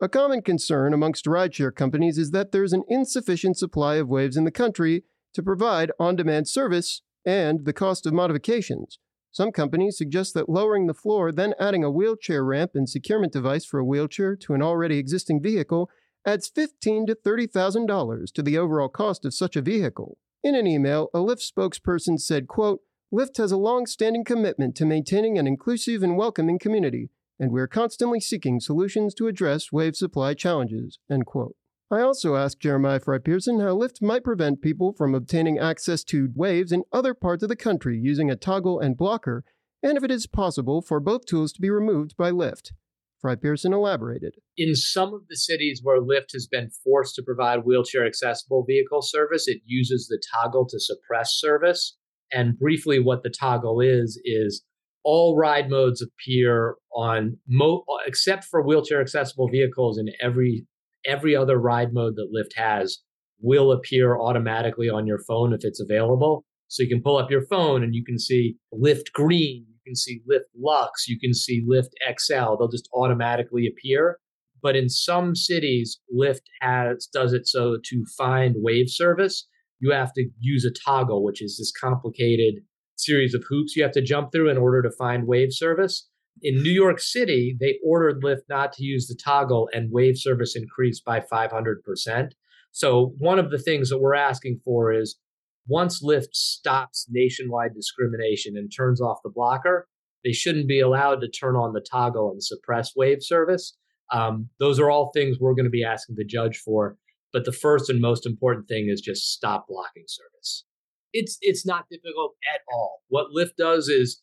A 0.01 0.09
common 0.09 0.43
concern 0.43 0.95
amongst 0.95 1.25
rideshare 1.25 1.75
companies 1.75 2.19
is 2.19 2.31
that 2.31 2.53
there's 2.53 2.73
an 2.73 2.85
insufficient 2.87 3.59
supply 3.59 3.97
of 3.97 4.09
waves 4.09 4.37
in 4.37 4.45
the 4.45 4.53
country 4.53 5.03
to 5.35 5.43
provide 5.43 5.91
on 5.99 6.15
demand 6.15 6.47
service 6.47 7.03
and 7.27 7.65
the 7.65 7.73
cost 7.73 8.07
of 8.07 8.13
modifications. 8.13 9.01
Some 9.33 9.51
companies 9.51 9.99
suggest 9.99 10.35
that 10.35 10.49
lowering 10.49 10.87
the 10.87 10.95
floor, 10.95 11.33
then 11.33 11.53
adding 11.59 11.83
a 11.83 11.91
wheelchair 11.91 12.45
ramp 12.45 12.73
and 12.75 12.89
securement 12.89 13.33
device 13.33 13.65
for 13.65 13.81
a 13.81 13.85
wheelchair 13.85 14.37
to 14.37 14.55
an 14.55 14.63
already 14.63 14.99
existing 14.99 15.43
vehicle 15.43 15.91
adds 16.25 16.49
15 16.49 17.07
to 17.07 17.17
$30,000 17.17 18.33
to 18.33 18.43
the 18.43 18.57
overall 18.57 18.89
cost 18.89 19.25
of 19.25 19.35
such 19.35 19.57
a 19.57 19.63
vehicle. 19.63 20.17
In 20.45 20.55
an 20.55 20.69
email, 20.69 21.09
a 21.13 21.19
Lyft 21.19 21.43
spokesperson 21.51 22.21
said, 22.21 22.47
quote, 22.47 22.83
Lyft 23.13 23.39
has 23.39 23.51
a 23.51 23.57
long-standing 23.57 24.25
commitment 24.25 24.77
to 24.77 24.87
maintaining 24.87 25.39
an 25.39 25.49
inclusive 25.49 26.05
and 26.05 26.17
welcoming 26.17 26.61
community, 26.61 27.11
and 27.39 27.53
we're 27.53 27.69
constantly 27.69 28.21
seeking 28.21 28.61
solutions 28.61 29.15
to 29.15 29.29
address 29.29 29.73
wave 29.73 29.97
supply 29.97 30.35
challenges, 30.35 30.99
end 31.11 31.27
quote. 31.27 31.55
I 31.91 32.01
also 32.01 32.37
asked 32.37 32.61
Jeremiah 32.61 33.01
Frei 33.01 33.19
Pearson 33.19 33.61
how 33.61 33.77
Lyft 33.77 34.03
might 34.03 34.25
prevent 34.25 34.61
people 34.61 34.93
from 34.93 35.15
obtaining 35.15 35.59
access 35.59 36.05
to 36.05 36.29
waves 36.35 36.71
in 36.71 36.85
other 36.93 37.15
parts 37.15 37.43
of 37.43 37.49
the 37.49 37.57
country 37.57 37.99
using 37.99 38.31
a 38.31 38.37
toggle 38.37 38.79
and 38.79 38.97
blocker, 38.97 39.43
and 39.83 39.97
if 39.97 40.05
it 40.05 40.11
is 40.11 40.27
possible 40.27 40.83
for 40.83 41.01
both 41.01 41.25
tools 41.25 41.53
to 41.53 41.63
be 41.63 41.71
removed 41.71 42.15
by 42.17 42.31
Lyft. 42.31 42.73
Frei 43.21 43.37
Pearson 43.37 43.73
elaborated. 43.73 44.35
In 44.57 44.75
some 44.75 45.15
of 45.15 45.23
the 45.29 45.37
cities 45.37 45.81
where 45.83 46.01
Lyft 46.01 46.33
has 46.35 46.47
been 46.47 46.71
forced 46.85 47.15
to 47.17 47.23
provide 47.23 47.65
wheelchair 47.65 48.07
accessible 48.07 48.65
vehicle 48.65 49.03
service, 49.03 49.49
it 49.49 49.63
uses 49.65 50.07
the 50.07 50.23
toggle 50.35 50.67
to 50.69 50.79
suppress 50.79 51.33
service. 51.33 51.97
And 52.31 52.59
briefly, 52.59 53.01
what 53.01 53.23
the 53.23 53.31
toggle 53.31 53.81
is, 53.81 54.21
is 54.25 54.63
all 55.11 55.39
ride 55.39 55.71
modes 55.71 56.03
appear 56.03 56.75
on 56.95 57.39
mo- 57.49 57.83
except 58.07 58.45
for 58.45 58.63
wheelchair 58.63 59.01
accessible 59.01 59.49
vehicles 59.49 59.99
in 59.99 60.11
every 60.21 60.67
every 61.07 61.35
other 61.35 61.59
ride 61.59 61.95
mode 61.95 62.15
that 62.17 62.31
Lyft 62.31 62.63
has 62.63 62.99
will 63.41 63.73
appear 63.73 64.19
automatically 64.21 64.91
on 64.91 65.07
your 65.07 65.21
phone 65.27 65.55
if 65.55 65.65
it's 65.65 65.81
available. 65.81 66.45
So 66.67 66.83
you 66.83 66.91
can 66.91 67.03
pull 67.03 67.17
up 67.17 67.31
your 67.31 67.47
phone 67.47 67.83
and 67.83 67.95
you 67.95 68.05
can 68.05 68.19
see 68.19 68.57
Lyft 68.75 69.13
Green, 69.15 69.65
you 69.67 69.81
can 69.87 69.97
see 69.97 70.21
Lyft 70.31 70.51
Lux, 70.55 71.09
you 71.09 71.19
can 71.19 71.33
see 71.33 71.65
Lyft 71.67 71.93
XL. 72.19 72.59
They'll 72.59 72.69
just 72.69 72.91
automatically 72.93 73.67
appear. 73.67 74.19
But 74.61 74.77
in 74.77 74.91
some 74.91 75.35
cities, 75.35 75.99
Lyft 76.15 76.43
has 76.61 77.09
does 77.11 77.33
it 77.33 77.47
so 77.47 77.79
to 77.83 78.05
find 78.19 78.57
wave 78.59 78.91
service, 78.91 79.47
you 79.81 79.91
have 79.91 80.13
to 80.15 80.29
use 80.39 80.67
a 80.67 80.81
toggle, 80.85 81.25
which 81.25 81.41
is 81.41 81.57
this 81.57 81.73
complicated 81.73 82.57
series 83.01 83.35
of 83.35 83.45
hoops 83.49 83.77
you 83.77 83.83
have 83.83 83.93
to 83.93 84.03
jump 84.03 84.33
through 84.33 84.51
in 84.51 84.59
order 84.59 84.83
to 84.83 84.91
find 84.91 85.27
wave 85.27 85.53
service. 85.53 86.09
In 86.43 86.63
New 86.63 86.71
York 86.71 87.01
City, 87.01 87.57
they 87.59 87.79
ordered 87.85 88.23
Lyft 88.23 88.43
not 88.49 88.73
to 88.75 88.85
use 88.85 89.09
the 89.09 89.19
toggle, 89.23 89.69
and 89.73 89.91
wave 89.91 90.17
service 90.17 90.55
increased 90.55 91.05
by 91.05 91.21
500%. 91.21 92.31
So, 92.71 93.15
one 93.19 93.39
of 93.39 93.51
the 93.51 93.59
things 93.59 93.89
that 93.91 93.99
we're 93.99 94.15
asking 94.15 94.61
for 94.65 94.93
is 94.93 95.19
once 95.67 96.03
Lyft 96.03 96.35
stops 96.35 97.07
nationwide 97.11 97.75
discrimination 97.75 98.57
and 98.57 98.71
turns 98.75 99.01
off 99.01 99.19
the 99.25 99.31
blocker, 99.31 99.89
they 100.25 100.33
shouldn't 100.33 100.69
be 100.69 100.81
allowed 100.81 101.21
to 101.21 101.29
turn 101.29 101.57
on 101.57 101.73
the 101.73 101.85
toggle 101.91 102.31
and 102.31 102.43
suppress 102.43 102.93
wave 102.97 103.19
service. 103.21 103.77
Um, 104.13 104.49
those 104.59 104.79
are 104.81 104.91
all 104.91 105.11
things 105.13 105.39
we're 105.39 105.55
going 105.55 105.65
to 105.65 105.71
be 105.71 105.85
asking 105.85 106.17
the 106.17 106.25
judge 106.25 106.59
for. 106.59 106.97
But 107.33 107.45
the 107.45 107.53
first 107.53 107.91
and 107.91 108.01
most 108.01 108.27
important 108.27 108.69
thing 108.69 108.89
is 108.89 109.01
just 109.01 109.33
stop 109.33 109.67
blocking 109.69 110.05
service. 110.07 110.65
It's 111.13 111.39
it's 111.41 111.67
not 111.67 111.87
difficult 111.91 112.35
at 112.55 112.61
all. 112.73 113.01
What 113.09 113.29
Lyft 113.37 113.57
does 113.57 113.89
is 113.89 114.21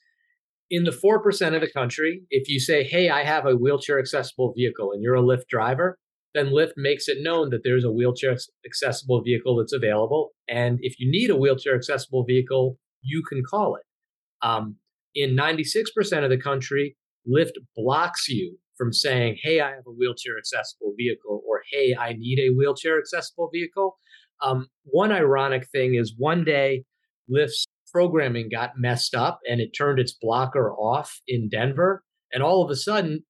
in 0.69 0.83
the 0.83 0.91
4% 0.91 1.55
of 1.55 1.61
the 1.61 1.71
country, 1.71 2.23
if 2.31 2.49
you 2.49 2.59
say, 2.59 2.83
hey, 2.83 3.09
I 3.09 3.23
have 3.23 3.45
a 3.45 3.55
wheelchair 3.55 3.99
accessible 3.99 4.53
vehicle 4.55 4.91
and 4.91 5.03
you're 5.03 5.15
a 5.15 5.21
Lyft 5.21 5.47
driver, 5.47 5.99
then 6.33 6.47
Lyft 6.47 6.73
makes 6.75 7.07
it 7.07 7.21
known 7.21 7.49
that 7.51 7.61
there's 7.63 7.85
a 7.85 7.91
wheelchair 7.91 8.35
accessible 8.65 9.21
vehicle 9.23 9.57
that's 9.57 9.73
available. 9.73 10.31
And 10.49 10.79
if 10.81 10.99
you 10.99 11.09
need 11.09 11.29
a 11.29 11.35
wheelchair 11.35 11.75
accessible 11.75 12.25
vehicle, 12.25 12.77
you 13.01 13.23
can 13.27 13.43
call 13.47 13.75
it. 13.75 13.83
Um, 14.41 14.77
in 15.13 15.35
96% 15.35 16.23
of 16.23 16.29
the 16.29 16.37
country, 16.37 16.97
Lyft 17.27 17.53
blocks 17.75 18.27
you 18.27 18.57
from 18.77 18.91
saying, 18.91 19.37
hey, 19.41 19.61
I 19.61 19.69
have 19.69 19.87
a 19.87 19.91
wheelchair 19.91 20.37
accessible 20.37 20.93
vehicle, 20.97 21.41
or 21.47 21.61
hey, 21.71 21.95
I 21.97 22.13
need 22.13 22.39
a 22.39 22.53
wheelchair 22.53 22.99
accessible 22.99 23.49
vehicle. 23.53 23.97
Um, 24.41 24.67
one 24.83 25.11
ironic 25.11 25.67
thing 25.71 25.95
is 25.95 26.13
one 26.17 26.43
day, 26.43 26.83
Lyft's 27.31 27.65
programming 27.91 28.49
got 28.51 28.77
messed 28.77 29.15
up 29.15 29.39
and 29.49 29.61
it 29.61 29.71
turned 29.71 29.99
its 29.99 30.13
blocker 30.13 30.71
off 30.71 31.21
in 31.27 31.49
Denver. 31.49 32.03
And 32.31 32.43
all 32.43 32.63
of 32.63 32.69
a 32.69 32.75
sudden, 32.75 33.23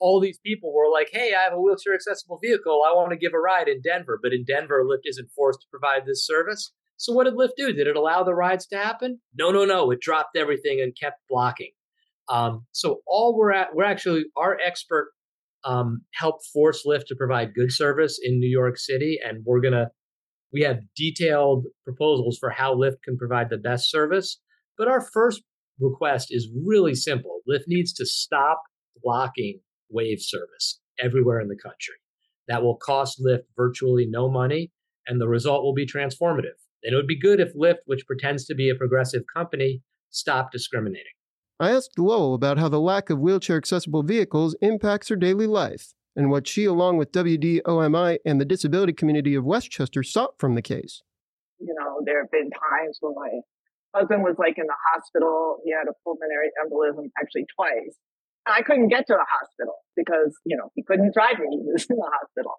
all 0.00 0.20
these 0.20 0.38
people 0.44 0.72
were 0.74 0.90
like, 0.90 1.08
hey, 1.12 1.32
I 1.38 1.44
have 1.44 1.52
a 1.52 1.60
wheelchair 1.60 1.94
accessible 1.94 2.38
vehicle. 2.42 2.82
I 2.86 2.94
want 2.94 3.10
to 3.10 3.16
give 3.16 3.34
a 3.34 3.38
ride 3.38 3.68
in 3.68 3.80
Denver. 3.82 4.18
But 4.22 4.32
in 4.32 4.44
Denver, 4.44 4.84
Lyft 4.84 5.02
isn't 5.04 5.30
forced 5.34 5.60
to 5.60 5.66
provide 5.70 6.06
this 6.06 6.26
service. 6.26 6.72
So 6.96 7.12
what 7.12 7.24
did 7.24 7.34
Lyft 7.34 7.56
do? 7.56 7.72
Did 7.72 7.86
it 7.86 7.96
allow 7.96 8.22
the 8.22 8.34
rides 8.34 8.66
to 8.68 8.76
happen? 8.76 9.20
No, 9.36 9.50
no, 9.50 9.64
no. 9.64 9.90
It 9.90 10.00
dropped 10.00 10.36
everything 10.36 10.80
and 10.80 10.96
kept 10.98 11.18
blocking. 11.28 11.70
Um, 12.28 12.66
so 12.72 13.00
all 13.06 13.36
we're 13.36 13.52
at, 13.52 13.74
we're 13.74 13.84
actually 13.84 14.26
our 14.36 14.56
expert 14.64 15.12
um, 15.64 16.02
helped 16.14 16.46
force 16.52 16.84
Lyft 16.86 17.06
to 17.06 17.16
provide 17.16 17.54
good 17.54 17.72
service 17.72 18.18
in 18.22 18.38
New 18.38 18.48
York 18.48 18.78
City, 18.78 19.18
and 19.24 19.44
we're 19.44 19.60
gonna 19.60 19.90
we 20.52 20.62
have 20.62 20.80
detailed 20.94 21.66
proposals 21.84 22.38
for 22.38 22.50
how 22.50 22.74
Lyft 22.74 23.02
can 23.04 23.16
provide 23.16 23.48
the 23.50 23.56
best 23.56 23.90
service. 23.90 24.38
But 24.76 24.88
our 24.88 25.00
first 25.00 25.42
request 25.80 26.28
is 26.30 26.50
really 26.64 26.94
simple. 26.94 27.40
Lyft 27.48 27.64
needs 27.66 27.92
to 27.94 28.06
stop 28.06 28.62
blocking 29.02 29.60
wave 29.90 30.18
service 30.20 30.80
everywhere 31.00 31.40
in 31.40 31.48
the 31.48 31.56
country. 31.56 31.94
That 32.48 32.62
will 32.62 32.76
cost 32.76 33.20
Lyft 33.20 33.44
virtually 33.56 34.06
no 34.06 34.30
money, 34.30 34.70
and 35.06 35.20
the 35.20 35.28
result 35.28 35.62
will 35.62 35.74
be 35.74 35.86
transformative. 35.86 36.58
And 36.82 36.92
it 36.92 36.96
would 36.96 37.06
be 37.06 37.18
good 37.18 37.40
if 37.40 37.54
Lyft, 37.54 37.78
which 37.86 38.06
pretends 38.06 38.44
to 38.46 38.54
be 38.54 38.68
a 38.68 38.74
progressive 38.74 39.22
company, 39.34 39.82
stopped 40.10 40.52
discriminating. 40.52 41.12
I 41.60 41.70
asked 41.70 41.98
Lowell 41.98 42.34
about 42.34 42.58
how 42.58 42.68
the 42.68 42.80
lack 42.80 43.08
of 43.08 43.20
wheelchair 43.20 43.56
accessible 43.56 44.02
vehicles 44.02 44.56
impacts 44.60 45.08
her 45.08 45.16
daily 45.16 45.46
life 45.46 45.94
and 46.16 46.30
what 46.30 46.46
she, 46.46 46.64
along 46.64 46.98
with 46.98 47.12
WDOMI 47.12 48.18
and 48.24 48.40
the 48.40 48.44
disability 48.44 48.92
community 48.92 49.34
of 49.34 49.44
Westchester, 49.44 50.02
sought 50.02 50.38
from 50.38 50.54
the 50.54 50.62
case. 50.62 51.02
You 51.58 51.74
know, 51.78 52.00
there 52.04 52.22
have 52.22 52.30
been 52.30 52.50
times 52.50 52.98
when 53.00 53.14
my 53.14 53.30
husband 53.94 54.22
was 54.22 54.36
like 54.38 54.58
in 54.58 54.66
the 54.66 54.80
hospital. 54.92 55.58
He 55.64 55.72
had 55.72 55.88
a 55.88 55.94
pulmonary 56.04 56.50
embolism 56.60 57.08
actually 57.20 57.46
twice. 57.54 57.96
And 58.46 58.54
I 58.54 58.62
couldn't 58.62 58.88
get 58.88 59.06
to 59.06 59.14
the 59.14 59.26
hospital 59.28 59.74
because, 59.96 60.36
you 60.44 60.56
know, 60.56 60.70
he 60.74 60.82
couldn't 60.82 61.14
drive 61.14 61.38
me. 61.38 61.48
He 61.62 61.72
was 61.72 61.86
in 61.88 61.96
the 61.96 62.10
hospital. 62.10 62.58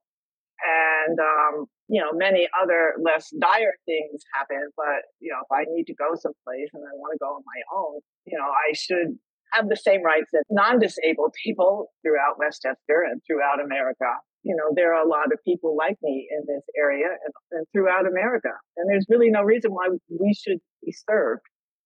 And, 0.63 1.19
um, 1.19 1.65
you 1.89 1.99
know, 1.99 2.13
many 2.13 2.47
other 2.61 2.95
less 3.03 3.29
dire 3.37 3.75
things 3.85 4.23
happen. 4.33 4.71
But, 4.77 5.11
you 5.19 5.29
know, 5.29 5.43
if 5.43 5.51
I 5.51 5.65
need 5.67 5.85
to 5.87 5.93
go 5.93 6.15
someplace 6.15 6.71
and 6.73 6.83
I 6.87 6.95
want 6.95 7.11
to 7.11 7.19
go 7.19 7.35
on 7.35 7.43
my 7.43 7.61
own, 7.75 7.99
you 8.25 8.37
know, 8.37 8.47
I 8.47 8.71
should 8.73 9.19
have 9.53 9.69
the 9.69 9.77
same 9.77 10.03
rights 10.03 10.29
as 10.35 10.43
non 10.49 10.79
disabled 10.79 11.33
people 11.43 11.91
throughout 12.01 12.37
Westchester 12.37 13.05
and 13.09 13.21
throughout 13.25 13.63
America. 13.63 14.09
You 14.43 14.55
know, 14.57 14.73
there 14.75 14.93
are 14.93 15.05
a 15.05 15.07
lot 15.07 15.31
of 15.31 15.39
people 15.45 15.75
like 15.77 15.97
me 16.01 16.27
in 16.29 16.43
this 16.47 16.63
area 16.77 17.07
and, 17.07 17.33
and 17.51 17.65
throughout 17.71 18.05
America. 18.05 18.49
And 18.75 18.89
there's 18.89 19.05
really 19.09 19.29
no 19.29 19.41
reason 19.41 19.71
why 19.71 19.87
we 20.09 20.33
should 20.33 20.59
be 20.83 20.91
served 20.91 21.41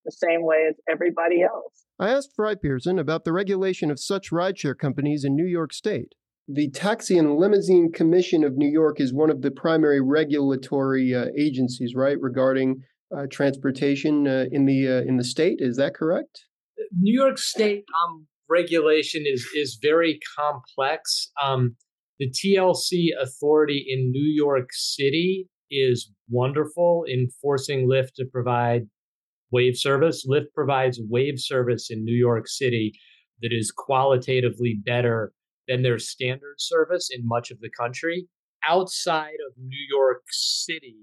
the 0.06 0.12
same 0.12 0.44
way 0.44 0.66
as 0.70 0.76
everybody 0.90 1.44
else. 1.44 1.86
I 2.00 2.10
asked 2.10 2.32
Frei 2.36 2.56
Pearson 2.56 2.98
about 2.98 3.26
the 3.26 3.34
regulation 3.34 3.92
of 3.92 4.00
such 4.00 4.32
rideshare 4.32 4.78
companies 4.78 5.24
in 5.24 5.36
New 5.36 5.46
York 5.46 5.74
State. 5.74 6.16
the 6.48 6.70
Taxi 6.70 7.18
and 7.18 7.36
Limousine 7.38 7.92
Commission 7.92 8.44
of 8.44 8.56
New 8.56 8.70
York 8.70 9.02
is 9.02 9.14
one 9.14 9.30
of 9.30 9.42
the 9.42 9.52
primary 9.52 10.00
regulatory 10.00 11.14
uh, 11.14 11.26
agencies, 11.38 11.94
right, 11.94 12.18
regarding 12.22 12.84
uh, 13.16 13.26
transportation 13.30 14.28
uh, 14.28 14.46
in 14.52 14.66
the 14.66 14.88
uh, 14.88 15.02
in 15.02 15.18
the 15.18 15.24
state. 15.24 15.58
Is 15.60 15.78
that 15.78 15.94
correct? 15.94 16.47
New 16.92 17.14
York 17.14 17.38
State 17.38 17.84
um, 18.04 18.28
regulation 18.50 19.24
is 19.26 19.48
is 19.56 19.80
very 19.82 20.20
complex. 20.38 21.32
Um, 21.42 21.76
the 22.20 22.30
TLC 22.32 23.10
authority 23.22 23.86
in 23.88 24.12
New 24.12 24.28
York 24.28 24.70
City 24.72 25.48
is 25.70 26.12
wonderful 26.30 27.04
in 27.08 27.30
forcing 27.42 27.88
Lyft 27.88 28.14
to 28.16 28.26
provide 28.26 28.88
wave 29.52 29.78
service. 29.78 30.26
Lyft 30.28 30.48
provides 30.56 31.00
wave 31.10 31.40
service 31.40 31.90
in 31.90 32.04
New 32.04 32.16
York 32.16 32.48
City 32.48 32.94
that 33.42 33.52
is 33.52 33.72
qualitatively 33.72 34.80
better 34.84 35.32
than 35.68 35.84
their 35.84 36.00
standard 36.00 36.56
service 36.58 37.10
in 37.14 37.28
much 37.28 37.52
of 37.52 37.60
the 37.60 37.70
country. 37.70 38.28
Outside 38.68 39.38
of 39.48 39.54
New 39.58 39.86
York 39.90 40.24
City, 40.30 40.96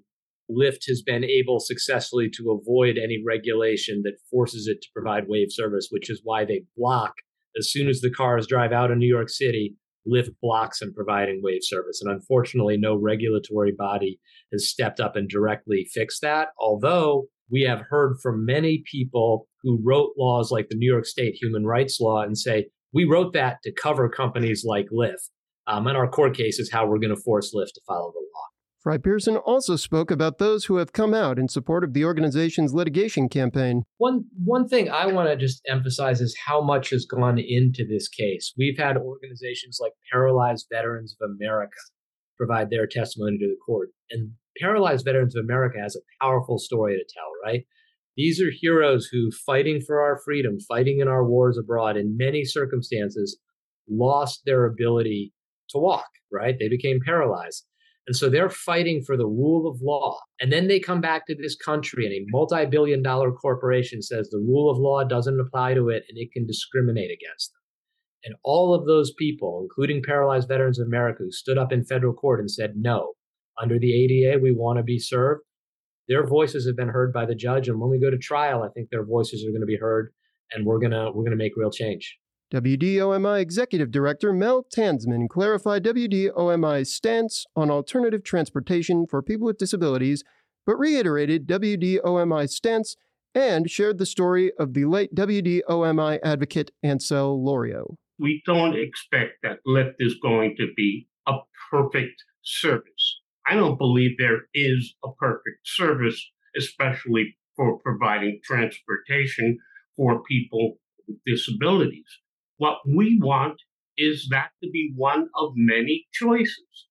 Lyft 0.51 0.87
has 0.89 1.03
been 1.03 1.25
able 1.25 1.59
successfully 1.59 2.29
to 2.37 2.51
avoid 2.51 2.99
any 2.99 3.23
regulation 3.25 4.03
that 4.05 4.19
forces 4.31 4.67
it 4.67 4.83
to 4.83 4.89
provide 4.95 5.25
wave 5.29 5.49
service, 5.51 5.89
which 5.91 6.11
is 6.11 6.21
why 6.23 6.45
they 6.45 6.65
block 6.77 7.15
as 7.57 7.71
soon 7.71 7.89
as 7.89 8.01
the 8.01 8.11
cars 8.11 8.47
drive 8.47 8.73
out 8.73 8.91
of 8.91 8.99
New 8.99 9.09
York 9.09 9.31
City, 9.31 9.77
Lyft 10.07 10.35
blocks 10.43 10.83
and 10.83 10.95
providing 10.95 11.41
wave 11.43 11.63
service. 11.63 12.03
And 12.03 12.13
unfortunately, 12.13 12.77
no 12.77 12.97
regulatory 12.97 13.73
body 13.73 14.19
has 14.53 14.69
stepped 14.69 15.01
up 15.01 15.17
and 15.17 15.29
directly 15.29 15.87
fixed 15.93 16.21
that. 16.23 16.49
Although 16.61 17.27
we 17.51 17.63
have 17.63 17.83
heard 17.89 18.17
from 18.23 18.45
many 18.45 18.83
people 18.91 19.47
who 19.63 19.81
wrote 19.83 20.11
laws 20.19 20.51
like 20.51 20.69
the 20.69 20.77
New 20.77 20.91
York 20.91 21.07
State 21.07 21.37
human 21.41 21.65
rights 21.65 22.01
law 22.01 22.23
and 22.23 22.37
say, 22.37 22.67
we 22.93 23.05
wrote 23.05 23.33
that 23.33 23.59
to 23.63 23.73
cover 23.73 24.09
companies 24.09 24.65
like 24.65 24.87
Lyft. 24.93 25.31
Um, 25.67 25.87
and 25.87 25.97
our 25.97 26.09
court 26.09 26.37
case 26.37 26.59
is 26.59 26.71
how 26.71 26.87
we're 26.87 26.99
going 26.99 27.15
to 27.15 27.23
force 27.23 27.55
Lyft 27.55 27.73
to 27.75 27.81
follow 27.87 28.13
the 28.13 28.19
law. 28.19 28.54
Frei-Pearson 28.85 29.38
also 29.38 29.77
spoke 29.77 30.11
about 30.11 30.37
those 30.37 30.66
who 30.66 30.77
have 30.77 30.92
come 30.92 31.14
out 31.14 31.38
in 31.38 31.49
support 31.49 31.85
of 31.85 31.94
the 31.94 32.05
organization's 32.05 32.75
litigation 32.75 33.31
campaign. 33.31 33.83
One 33.97 34.27
one 34.44 34.68
thing 34.68 34.90
I 34.90 35.07
want 35.07 35.31
to 35.31 35.37
just 35.37 35.62
emphasize 35.66 36.20
is 36.20 36.37
how 36.47 36.62
much 36.62 36.90
has 36.90 37.07
gone 37.07 37.38
into 37.38 37.87
this 37.88 38.09
case. 38.09 38.53
We've 38.59 38.77
had 38.77 38.99
organizations 38.99 39.79
like 39.81 39.92
Paralyzed 40.12 40.66
Veterans 40.70 41.16
of 41.18 41.31
America 41.31 41.73
provide 42.37 42.68
their 42.68 42.87
testimony 42.87 43.38
to 43.38 43.47
the 43.47 43.57
court. 43.64 43.88
And 44.11 44.33
Paralyzed 44.61 45.07
Veterans 45.07 45.35
of 45.35 45.42
America 45.42 45.79
has 45.81 45.97
a 45.97 46.23
powerful 46.23 46.59
story 46.59 46.94
to 46.94 47.14
tell, 47.14 47.31
right? 47.42 47.64
These 48.18 48.38
are 48.42 48.51
heroes 48.51 49.09
who, 49.11 49.31
fighting 49.47 49.81
for 49.81 50.03
our 50.03 50.20
freedom, 50.23 50.59
fighting 50.61 51.01
in 51.01 51.09
our 51.09 51.25
wars 51.25 51.57
abroad, 51.57 51.97
in 51.97 52.18
many 52.18 52.44
circumstances, 52.44 53.38
lost 53.88 54.42
their 54.44 54.66
ability 54.66 55.33
to 55.70 55.79
walk, 55.79 56.09
right? 56.31 56.55
They 56.59 56.68
became 56.68 57.01
paralyzed. 57.05 57.64
And 58.07 58.14
so 58.14 58.29
they're 58.29 58.51
fighting 58.51 59.03
for 59.03 59.17
the 59.17 59.27
rule 59.27 59.67
of 59.67 59.81
law. 59.81 60.19
And 60.38 60.53
then 60.53 60.69
they 60.69 60.79
come 60.79 61.01
back 61.01 61.27
to 61.27 61.35
this 61.35 61.57
country, 61.57 62.05
and 62.05 62.14
a 62.14 62.25
multi 62.29 62.67
billion 62.67 63.03
dollar 63.03 63.33
corporation 63.33 64.03
says 64.03 64.29
the 64.29 64.38
rule 64.38 64.71
of 64.71 64.79
law 64.79 65.05
doesn't 65.05 65.40
apply 65.40 65.75
to 65.75 65.88
it 65.88 66.05
and 66.09 66.19
it 66.19 66.31
can 66.33 66.47
discriminate 66.47 67.11
against 67.11 67.53
them. 67.53 67.61
And 68.25 68.35
all 68.43 68.75
of 68.75 68.87
those 68.87 69.12
people, 69.12 69.61
including 69.62 70.03
Paralyzed 70.03 70.49
Veterans 70.49 70.79
of 70.79 70.87
America, 70.87 71.25
who 71.25 71.31
stood 71.31 71.59
up 71.59 71.73
in 71.73 71.85
federal 71.85 72.14
court 72.14 72.40
and 72.40 72.51
said, 72.51 72.73
no, 72.77 73.12
under 73.61 73.79
the 73.79 73.93
ADA, 73.93 74.38
we 74.38 74.53
want 74.53 74.79
to 74.79 74.83
be 74.83 74.99
served, 74.99 75.43
their 76.09 76.27
voices 76.27 76.67
have 76.67 76.77
been 76.77 76.88
heard 76.88 77.12
by 77.12 77.27
the 77.27 77.35
judge. 77.35 77.69
And 77.69 77.81
when 77.81 77.90
we 77.90 78.01
go 78.01 78.11
to 78.11 78.19
trial, 78.19 78.62
I 78.62 78.69
think 78.69 78.88
their 78.90 79.05
voices 79.05 79.45
are 79.45 79.51
going 79.51 79.61
to 79.61 79.67
be 79.67 79.77
heard 79.77 80.12
and 80.53 80.67
we're 80.67 80.79
going 80.79 80.93
to, 80.93 81.11
we're 81.14 81.25
going 81.25 81.31
to 81.31 81.37
make 81.37 81.53
real 81.57 81.71
change. 81.71 82.19
WDOMI 82.55 83.40
Executive 83.40 83.90
Director 83.90 84.33
Mel 84.33 84.62
Tanzman 84.62 85.27
clarified 85.29 85.83
WDOMI's 85.83 86.95
stance 86.95 87.47
on 87.57 87.69
alternative 87.69 88.23
transportation 88.23 89.09
for 89.09 89.23
people 89.23 89.47
with 89.47 89.59
disabilities, 89.59 90.23
but 90.64 90.79
reiterated 90.79 91.49
WDOMI's 91.49 92.55
stance 92.55 92.95
and 93.35 93.69
shared 93.69 93.99
the 93.99 94.07
story 94.07 94.53
of 94.57 94.73
the 94.73 94.85
late 94.85 95.12
WDOMI 95.17 96.21
advocate 96.23 96.71
Ansel 96.85 97.45
Lorio. 97.45 97.97
We 98.21 98.40
don't 98.47 98.79
expect 98.79 99.43
that 99.43 99.59
Lyft 99.67 99.95
is 99.99 100.14
going 100.23 100.55
to 100.59 100.69
be 100.77 101.09
a 101.27 101.38
perfect 101.73 102.23
service. 102.45 103.21
I 103.49 103.57
don't 103.57 103.79
believe 103.79 104.12
there 104.17 104.43
is 104.55 104.95
a 105.05 105.09
perfect 105.19 105.59
service, 105.64 106.25
especially 106.57 107.37
for 107.57 107.81
providing 107.81 108.38
transportation 108.45 109.59
for 109.97 110.23
people 110.23 110.77
with 111.09 111.17
disabilities. 111.27 112.21
What 112.57 112.79
we 112.87 113.19
want 113.21 113.61
is 113.97 114.29
that 114.31 114.51
to 114.62 114.71
be 114.71 114.93
one 114.97 115.29
of 115.37 115.53
many 115.55 116.07
choices. 116.12 116.87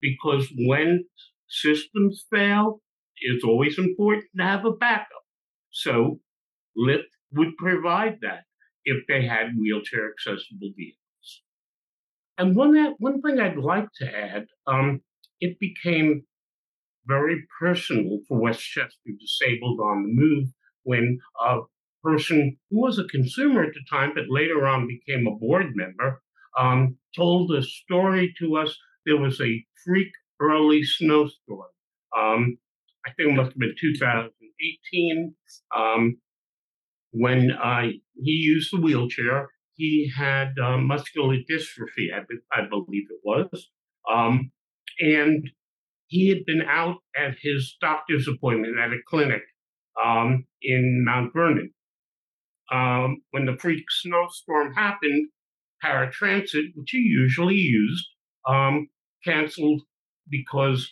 Because 0.00 0.52
when 0.56 1.04
systems 1.48 2.24
fail, 2.30 2.80
it's 3.18 3.44
always 3.44 3.78
important 3.78 4.26
to 4.36 4.42
have 4.42 4.64
a 4.64 4.72
backup. 4.72 5.24
So 5.70 6.20
Lyft 6.76 7.10
would 7.32 7.56
provide 7.56 8.18
that 8.22 8.44
if 8.84 9.04
they 9.08 9.26
had 9.26 9.56
wheelchair 9.58 10.10
accessible 10.10 10.72
vehicles. 10.76 11.42
And 12.38 12.54
one, 12.54 12.94
one 12.98 13.22
thing 13.22 13.40
I'd 13.40 13.56
like 13.56 13.88
to 14.00 14.06
add, 14.06 14.46
um, 14.66 15.00
it 15.40 15.58
became 15.58 16.24
very 17.06 17.46
personal 17.58 18.20
for 18.28 18.38
Westchester 18.38 19.10
Disabled 19.18 19.80
on 19.80 20.02
the 20.02 20.12
Move 20.12 20.48
when 20.82 21.18
uh, 21.42 21.60
person 22.06 22.56
who 22.70 22.82
was 22.82 22.98
a 22.98 23.04
consumer 23.04 23.64
at 23.64 23.74
the 23.74 23.84
time, 23.90 24.12
but 24.14 24.24
later 24.28 24.66
on 24.66 24.86
became 24.86 25.26
a 25.26 25.36
board 25.36 25.72
member, 25.74 26.22
um, 26.58 26.96
told 27.16 27.50
a 27.52 27.62
story 27.62 28.34
to 28.38 28.56
us. 28.56 28.76
There 29.04 29.16
was 29.16 29.40
a 29.40 29.64
freak 29.84 30.12
early 30.40 30.82
snowstorm. 30.84 31.70
Um, 32.16 32.58
I 33.06 33.10
think 33.12 33.30
it 33.30 33.36
must 33.36 33.52
have 33.52 33.58
been 33.58 33.74
2018 33.80 35.34
um, 35.76 36.18
when 37.10 37.50
uh, 37.52 37.82
he 38.14 38.30
used 38.30 38.72
the 38.72 38.80
wheelchair. 38.80 39.48
He 39.74 40.10
had 40.16 40.52
uh, 40.62 40.78
muscular 40.78 41.36
dystrophy, 41.50 42.12
I, 42.14 42.20
be- 42.28 42.38
I, 42.52 42.66
believe 42.68 43.04
it 43.10 43.20
was. 43.22 43.68
Um, 44.10 44.50
and 45.00 45.48
he 46.06 46.28
had 46.28 46.46
been 46.46 46.62
out 46.62 46.96
at 47.16 47.34
his 47.42 47.76
doctor's 47.80 48.26
appointment 48.26 48.78
at 48.78 48.90
a 48.90 48.98
clinic 49.06 49.42
um, 50.02 50.46
in 50.62 51.04
Mount 51.04 51.32
Vernon 51.34 51.72
um, 52.72 53.22
when 53.30 53.46
the 53.46 53.56
freak 53.58 53.84
snowstorm 53.90 54.74
happened, 54.74 55.28
paratransit, 55.84 56.72
which 56.74 56.90
he 56.90 56.98
usually 56.98 57.54
used, 57.54 58.06
um, 58.48 58.88
canceled 59.24 59.82
because 60.28 60.90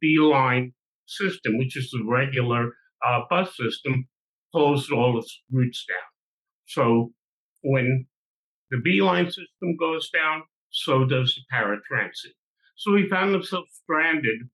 Beeline 0.00 0.72
system, 1.06 1.58
which 1.58 1.76
is 1.76 1.90
the 1.90 2.04
regular 2.06 2.72
uh, 3.06 3.20
bus 3.28 3.56
system, 3.56 4.08
closed 4.52 4.90
all 4.90 5.18
its 5.18 5.42
routes 5.50 5.84
down. 5.88 5.98
So 6.66 7.12
when 7.62 8.06
the 8.70 8.78
Beeline 8.82 9.26
system 9.26 9.76
goes 9.78 10.10
down, 10.10 10.42
so 10.70 11.04
does 11.04 11.34
the 11.34 11.56
paratransit. 11.56 12.34
So 12.76 12.96
he 12.96 13.08
found 13.08 13.32
himself 13.32 13.66
stranded 13.70 14.48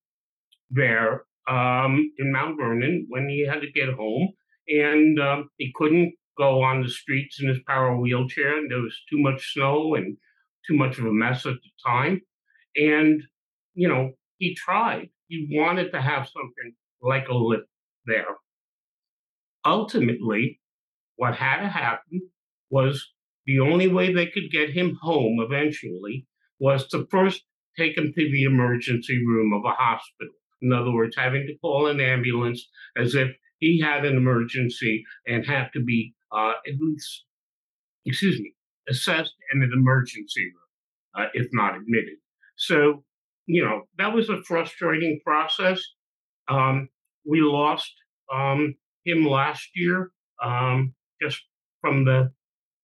there 0.70 1.24
um, 1.48 2.12
in 2.18 2.32
Mount 2.32 2.58
Vernon 2.58 3.06
when 3.08 3.28
he 3.28 3.46
had 3.46 3.60
to 3.60 3.72
get 3.72 3.94
home, 3.94 4.28
and 4.68 5.18
um, 5.20 5.50
he 5.56 5.72
couldn't 5.74 6.14
go 6.40 6.62
on 6.62 6.82
the 6.82 6.88
streets 6.88 7.40
in 7.40 7.48
his 7.48 7.60
power 7.66 7.96
wheelchair. 7.96 8.58
And 8.58 8.70
there 8.70 8.80
was 8.80 8.96
too 9.10 9.18
much 9.18 9.52
snow 9.52 9.94
and 9.94 10.16
too 10.66 10.76
much 10.76 10.98
of 10.98 11.04
a 11.04 11.12
mess 11.12 11.44
at 11.46 11.54
the 11.54 11.70
time. 11.86 12.22
And, 12.76 13.22
you 13.74 13.88
know, 13.88 14.12
he 14.38 14.54
tried. 14.54 15.10
He 15.28 15.48
wanted 15.52 15.92
to 15.92 16.00
have 16.00 16.28
something 16.28 16.74
like 17.02 17.28
a 17.28 17.34
lift 17.34 17.68
there. 18.06 18.36
Ultimately, 19.64 20.60
what 21.16 21.36
had 21.36 21.60
to 21.60 21.68
happen 21.68 22.30
was 22.70 23.12
the 23.46 23.60
only 23.60 23.88
way 23.88 24.12
they 24.12 24.26
could 24.26 24.50
get 24.50 24.70
him 24.70 24.98
home 25.02 25.38
eventually 25.40 26.26
was 26.58 26.88
to 26.88 27.06
first 27.10 27.42
take 27.76 27.96
him 27.96 28.12
to 28.16 28.30
the 28.30 28.44
emergency 28.44 29.18
room 29.26 29.52
of 29.52 29.64
a 29.64 29.74
hospital. 29.74 30.34
In 30.62 30.72
other 30.72 30.92
words, 30.92 31.16
having 31.16 31.46
to 31.46 31.58
call 31.58 31.86
an 31.86 32.00
ambulance 32.00 32.66
as 32.96 33.14
if 33.14 33.28
he 33.58 33.80
had 33.80 34.04
an 34.04 34.16
emergency 34.16 35.04
and 35.26 35.44
had 35.44 35.68
to 35.74 35.82
be 35.82 36.14
uh, 36.32 36.52
at 36.66 36.74
least, 36.80 37.24
excuse 38.06 38.40
me, 38.40 38.54
assessed 38.88 39.34
in 39.52 39.62
an 39.62 39.70
emergency 39.74 40.44
room, 40.46 41.24
uh, 41.24 41.28
if 41.34 41.48
not 41.52 41.76
admitted. 41.76 42.16
So, 42.56 43.04
you 43.46 43.64
know, 43.64 43.82
that 43.98 44.14
was 44.14 44.28
a 44.28 44.42
frustrating 44.42 45.20
process. 45.24 45.82
Um, 46.48 46.88
we 47.24 47.40
lost 47.40 47.92
um, 48.32 48.74
him 49.04 49.24
last 49.24 49.68
year 49.74 50.12
um, 50.42 50.94
just 51.20 51.40
from 51.80 52.04
the, 52.04 52.32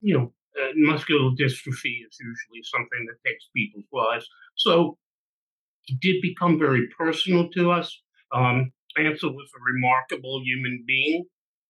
you 0.00 0.16
know, 0.16 0.32
uh, 0.60 0.72
muscular 0.74 1.30
dystrophy 1.32 2.00
is 2.06 2.18
usually 2.18 2.62
something 2.62 3.06
that 3.06 3.28
takes 3.28 3.44
people's 3.54 3.84
lives. 3.92 4.26
So 4.54 4.96
it 5.86 6.00
did 6.00 6.22
become 6.22 6.58
very 6.58 6.88
personal 6.98 7.50
to 7.50 7.70
us. 7.70 8.02
Um, 8.32 8.72
Ansel 8.96 9.34
was 9.34 9.50
a 9.54 9.72
remarkable 9.72 10.40
human 10.42 10.84
being 10.86 11.26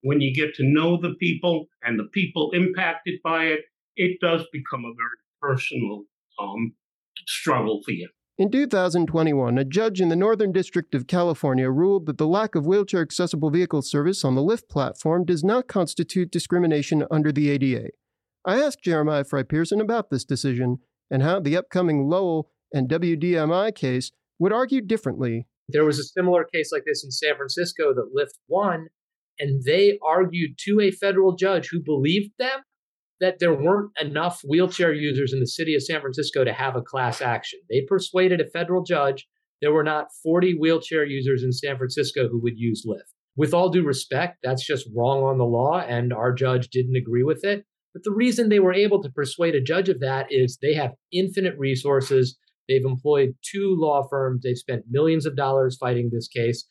when 0.07 0.21
you 0.21 0.33
get 0.33 0.55
to 0.55 0.63
know 0.63 0.97
the 1.01 1.15
people 1.19 1.67
and 1.83 1.99
the 1.99 2.09
people 2.15 2.53
impacted 2.53 3.15
by 3.25 3.47
it, 3.47 3.61
it 3.97 4.19
does 4.21 4.47
become 4.53 4.85
a 4.85 4.95
very 4.95 5.19
personal 5.43 6.05
um, 6.39 6.73
struggle 7.27 7.81
for 7.85 7.91
you. 7.91 8.09
In 8.39 8.53
2021, 8.53 9.59
a 9.59 9.65
judge 9.65 10.01
in 10.01 10.09
the 10.09 10.15
Northern 10.15 10.53
District 10.53 10.95
of 10.95 11.09
California 11.09 11.69
ruled 11.71 12.07
that 12.07 12.19
the 12.19 12.27
lack 12.27 12.55
of 12.55 12.67
wheelchair 12.67 13.01
accessible 13.01 13.51
vehicle 13.51 13.83
service 13.83 14.25
on 14.25 14.37
the 14.37 14.43
Lyft 14.43 14.69
platform 14.69 15.25
does 15.25 15.43
not 15.43 15.67
constitute 15.67 16.31
discrimination 16.31 17.05
under 17.11 17.33
the 17.33 17.51
ADA. 17.51 17.89
I 18.45 18.63
asked 18.63 18.85
Jeremiah 18.85 19.25
Frei 19.25 19.43
Pearson 19.43 19.81
about 19.81 20.11
this 20.11 20.25
decision 20.25 20.79
and 21.11 21.25
how 21.25 21.41
the 21.41 21.57
upcoming 21.57 22.09
Lowell 22.09 22.49
and 22.73 22.89
WDMI 22.89 23.75
case 23.75 24.13
would 24.39 24.53
argue 24.53 24.83
differently. 24.83 25.49
There 25.69 25.85
was 25.85 25.99
a 25.99 26.05
similar 26.05 26.45
case 26.45 26.71
like 26.71 26.85
this 26.87 27.03
in 27.03 27.11
San 27.11 27.35
Francisco 27.37 27.93
that 27.93 28.15
Lyft 28.17 28.39
won, 28.47 28.87
and 29.39 29.63
they 29.65 29.99
argued 30.07 30.53
to 30.65 30.81
a 30.81 30.91
federal 30.91 31.37
judge 31.37 31.69
who 31.71 31.81
believed 31.81 32.33
them 32.39 32.61
that 33.21 33.39
there 33.39 33.55
weren't 33.55 33.91
enough 34.01 34.43
wheelchair 34.47 34.93
users 34.93 35.33
in 35.33 35.41
the 35.41 35.47
city 35.47 35.75
of 35.75 35.83
San 35.83 36.01
Francisco 36.01 36.45
to 36.45 36.53
have 36.53 36.77
a 36.77 36.83
class 36.83 37.23
action. 37.23 37.59
They 37.71 37.83
persuaded 37.89 38.41
a 38.41 38.51
federal 38.51 38.83
judge 38.83 39.27
there 39.63 39.73
were 39.73 39.85
not 39.85 40.09
40 40.23 40.59
wheelchair 40.59 41.05
users 41.05 41.43
in 41.43 41.53
San 41.53 41.79
Francisco 41.79 42.29
who 42.29 42.41
would 42.43 42.59
use 42.59 42.85
Lyft. 42.87 43.13
With 43.37 43.55
all 43.55 43.69
due 43.69 43.85
respect, 43.85 44.39
that's 44.43 44.65
just 44.65 44.89
wrong 44.95 45.23
on 45.23 45.39
the 45.39 45.45
law, 45.45 45.81
and 45.81 46.13
our 46.13 46.33
judge 46.33 46.69
didn't 46.69 46.97
agree 46.97 47.23
with 47.23 47.45
it. 47.45 47.65
But 47.93 48.03
the 48.05 48.13
reason 48.13 48.49
they 48.49 48.61
were 48.61 48.73
able 48.73 49.03
to 49.03 49.11
persuade 49.11 49.55
a 49.55 49.61
judge 49.61 49.89
of 49.89 50.01
that 50.01 50.27
is 50.31 50.59
they 50.61 50.75
have 50.75 50.93
infinite 51.13 51.55
resources. 51.59 52.37
They've 52.69 52.85
employed 52.85 53.35
two 53.43 53.75
law 53.79 54.07
firms. 54.09 54.43
They've 54.43 54.57
spent 54.57 54.85
millions 54.91 55.25
of 55.27 55.37
dollars 55.37 55.77
fighting 55.79 56.11
this 56.13 56.29
case. 56.29 56.67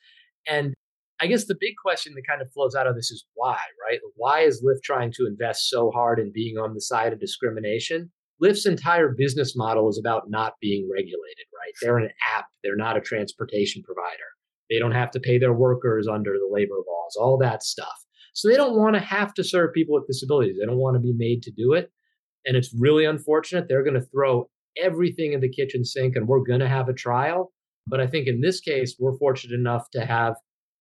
And 0.47 0.73
I 1.21 1.27
guess 1.27 1.45
the 1.45 1.57
big 1.59 1.75
question 1.81 2.13
that 2.15 2.27
kind 2.27 2.41
of 2.41 2.51
flows 2.51 2.75
out 2.75 2.87
of 2.87 2.95
this 2.95 3.09
is 3.09 3.25
why, 3.35 3.57
right? 3.87 3.99
Why 4.15 4.41
is 4.41 4.63
Lyft 4.63 4.83
trying 4.83 5.11
to 5.13 5.25
invest 5.25 5.69
so 5.69 5.91
hard 5.91 6.19
in 6.19 6.31
being 6.33 6.57
on 6.57 6.73
the 6.73 6.81
side 6.81 7.13
of 7.13 7.19
discrimination? 7.19 8.11
Lyft's 8.43 8.65
entire 8.65 9.15
business 9.17 9.55
model 9.55 9.87
is 9.89 9.97
about 9.97 10.29
not 10.29 10.55
being 10.59 10.89
regulated, 10.91 11.45
right? 11.53 11.73
They're 11.81 11.97
an 11.97 12.09
app, 12.35 12.47
they're 12.63 12.75
not 12.75 12.97
a 12.97 13.01
transportation 13.01 13.81
provider. 13.83 14.27
They 14.69 14.79
don't 14.79 14.91
have 14.91 15.11
to 15.11 15.19
pay 15.19 15.37
their 15.37 15.53
workers 15.53 16.07
under 16.07 16.33
the 16.33 16.49
labor 16.51 16.75
laws, 16.75 17.15
all 17.17 17.37
that 17.37 17.63
stuff. 17.63 18.03
So 18.33 18.49
they 18.49 18.57
don't 18.57 18.75
want 18.75 18.95
to 18.95 18.99
have 18.99 19.33
to 19.35 19.43
serve 19.43 19.73
people 19.73 19.95
with 19.95 20.07
disabilities. 20.07 20.57
They 20.59 20.65
don't 20.65 20.77
want 20.77 20.95
to 20.95 20.99
be 20.99 21.13
made 21.15 21.43
to 21.43 21.51
do 21.51 21.71
it. 21.73 21.91
And 22.45 22.57
it's 22.57 22.75
really 22.77 23.05
unfortunate. 23.05 23.67
They're 23.69 23.83
going 23.83 23.99
to 23.99 24.07
throw 24.07 24.49
everything 24.81 25.31
in 25.31 25.39
the 25.39 25.49
kitchen 25.49 25.85
sink 25.85 26.15
and 26.15 26.27
we're 26.27 26.43
going 26.43 26.59
to 26.59 26.67
have 26.67 26.89
a 26.89 26.93
trial. 26.93 27.53
But 27.87 28.01
I 28.01 28.07
think 28.07 28.27
in 28.27 28.41
this 28.41 28.59
case, 28.59 28.97
we're 28.99 29.17
fortunate 29.17 29.57
enough 29.57 29.89
to 29.91 30.05
have, 30.05 30.35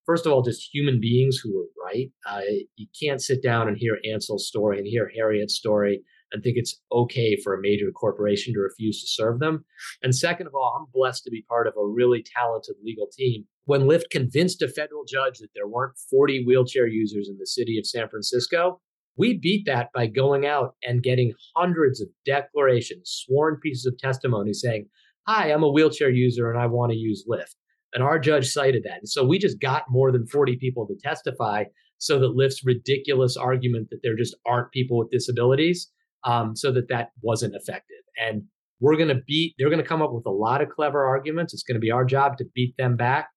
first 0.06 0.26
of 0.26 0.32
all, 0.32 0.42
just 0.42 0.74
human 0.74 1.00
beings 1.00 1.40
who 1.42 1.58
are 1.58 1.84
right. 1.84 2.10
Uh, 2.26 2.42
you 2.76 2.86
can't 3.00 3.22
sit 3.22 3.42
down 3.42 3.68
and 3.68 3.76
hear 3.76 3.98
Ansel's 4.10 4.46
story 4.46 4.78
and 4.78 4.86
hear 4.86 5.10
Harriet's 5.14 5.54
story 5.54 6.02
and 6.32 6.42
think 6.42 6.56
it's 6.56 6.80
okay 6.90 7.36
for 7.42 7.54
a 7.54 7.60
major 7.60 7.90
corporation 7.92 8.52
to 8.54 8.60
refuse 8.60 9.00
to 9.00 9.06
serve 9.06 9.38
them. 9.38 9.64
And 10.02 10.14
second 10.14 10.46
of 10.46 10.54
all, 10.54 10.76
I'm 10.78 10.90
blessed 10.92 11.24
to 11.24 11.30
be 11.30 11.44
part 11.48 11.66
of 11.66 11.74
a 11.76 11.86
really 11.86 12.24
talented 12.36 12.76
legal 12.82 13.08
team 13.12 13.46
when 13.66 13.82
Lyft 13.82 14.10
convinced 14.10 14.62
a 14.62 14.68
federal 14.68 15.04
judge 15.04 15.38
that 15.38 15.50
there 15.54 15.66
weren't 15.66 15.96
40 16.10 16.44
wheelchair 16.44 16.86
users 16.86 17.28
in 17.28 17.38
the 17.38 17.46
city 17.46 17.78
of 17.78 17.86
San 17.86 18.08
Francisco, 18.08 18.80
we 19.16 19.38
beat 19.38 19.64
that 19.66 19.90
by 19.94 20.06
going 20.06 20.44
out 20.44 20.74
and 20.82 21.02
getting 21.02 21.32
hundreds 21.56 22.00
of 22.00 22.08
declarations, 22.26 23.24
sworn 23.26 23.58
pieces 23.62 23.86
of 23.86 23.96
testimony 23.98 24.52
saying, 24.52 24.88
Hi, 25.26 25.50
I'm 25.50 25.62
a 25.62 25.70
wheelchair 25.70 26.10
user 26.10 26.50
and 26.50 26.60
I 26.60 26.66
want 26.66 26.92
to 26.92 26.98
use 26.98 27.24
Lyft. 27.30 27.54
And 27.94 28.02
our 28.02 28.18
judge 28.18 28.48
cited 28.48 28.82
that. 28.84 28.98
And 28.98 29.08
so 29.08 29.24
we 29.24 29.38
just 29.38 29.60
got 29.60 29.84
more 29.88 30.10
than 30.10 30.26
40 30.26 30.56
people 30.56 30.86
to 30.86 30.96
testify 31.02 31.64
so 31.98 32.18
that 32.18 32.36
Lyft's 32.36 32.64
ridiculous 32.64 33.36
argument 33.36 33.88
that 33.90 34.00
there 34.02 34.16
just 34.16 34.36
aren't 34.46 34.72
people 34.72 34.98
with 34.98 35.10
disabilities, 35.10 35.90
um, 36.24 36.56
so 36.56 36.72
that 36.72 36.88
that 36.88 37.10
wasn't 37.22 37.54
effective. 37.54 38.02
And 38.20 38.42
we're 38.80 38.96
going 38.96 39.08
to 39.08 39.22
beat, 39.26 39.54
they're 39.58 39.70
going 39.70 39.82
to 39.82 39.88
come 39.88 40.02
up 40.02 40.12
with 40.12 40.26
a 40.26 40.30
lot 40.30 40.60
of 40.60 40.68
clever 40.68 41.04
arguments. 41.04 41.54
It's 41.54 41.62
going 41.62 41.76
to 41.76 41.80
be 41.80 41.92
our 41.92 42.04
job 42.04 42.36
to 42.38 42.44
beat 42.54 42.74
them 42.76 42.96
back. 42.96 43.28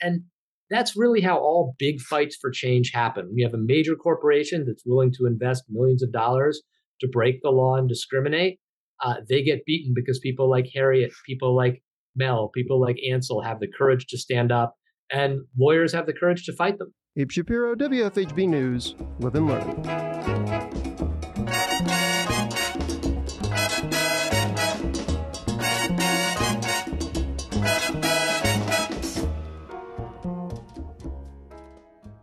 And 0.00 0.22
that's 0.70 0.96
really 0.96 1.20
how 1.20 1.38
all 1.38 1.74
big 1.78 2.00
fights 2.00 2.36
for 2.40 2.50
change 2.50 2.92
happen. 2.92 3.30
We 3.34 3.42
have 3.42 3.54
a 3.54 3.58
major 3.58 3.94
corporation 3.94 4.64
that's 4.66 4.84
willing 4.86 5.12
to 5.18 5.26
invest 5.26 5.64
millions 5.68 6.02
of 6.02 6.12
dollars 6.12 6.62
to 7.00 7.08
break 7.08 7.42
the 7.42 7.50
law 7.50 7.76
and 7.76 7.88
discriminate. 7.88 8.58
Uh, 9.04 9.16
they 9.28 9.42
get 9.42 9.64
beaten 9.66 9.92
because 9.94 10.18
people 10.18 10.48
like 10.48 10.70
Harriet, 10.74 11.12
people 11.26 11.56
like 11.56 11.82
Mel, 12.16 12.48
people 12.48 12.80
like 12.80 12.96
Ansel 13.10 13.42
have 13.42 13.60
the 13.60 13.68
courage 13.68 14.06
to 14.08 14.18
stand 14.18 14.52
up, 14.52 14.76
and 15.10 15.40
lawyers 15.58 15.92
have 15.92 16.06
the 16.06 16.12
courage 16.12 16.44
to 16.46 16.52
fight 16.52 16.78
them. 16.78 16.92
Abe 17.16 17.30
Shapiro, 17.30 17.74
WFHB 17.74 18.48
News, 18.48 18.94
Live 19.20 19.34
and 19.34 19.46
Learn. 19.46 20.92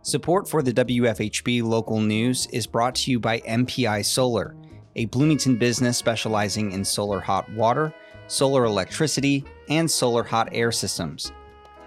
Support 0.02 0.48
for 0.48 0.60
the 0.60 0.72
WFHB 0.72 1.62
local 1.62 2.00
news 2.00 2.48
is 2.52 2.66
brought 2.66 2.96
to 2.96 3.12
you 3.12 3.20
by 3.20 3.38
MPI 3.40 4.04
Solar, 4.04 4.56
a 4.96 5.04
Bloomington 5.04 5.56
business 5.56 5.96
specializing 5.96 6.72
in 6.72 6.84
solar 6.84 7.20
hot 7.20 7.48
water, 7.52 7.94
solar 8.30 8.64
electricity, 8.64 9.44
and 9.68 9.90
solar 9.90 10.22
hot 10.22 10.48
air 10.52 10.70
systems. 10.70 11.32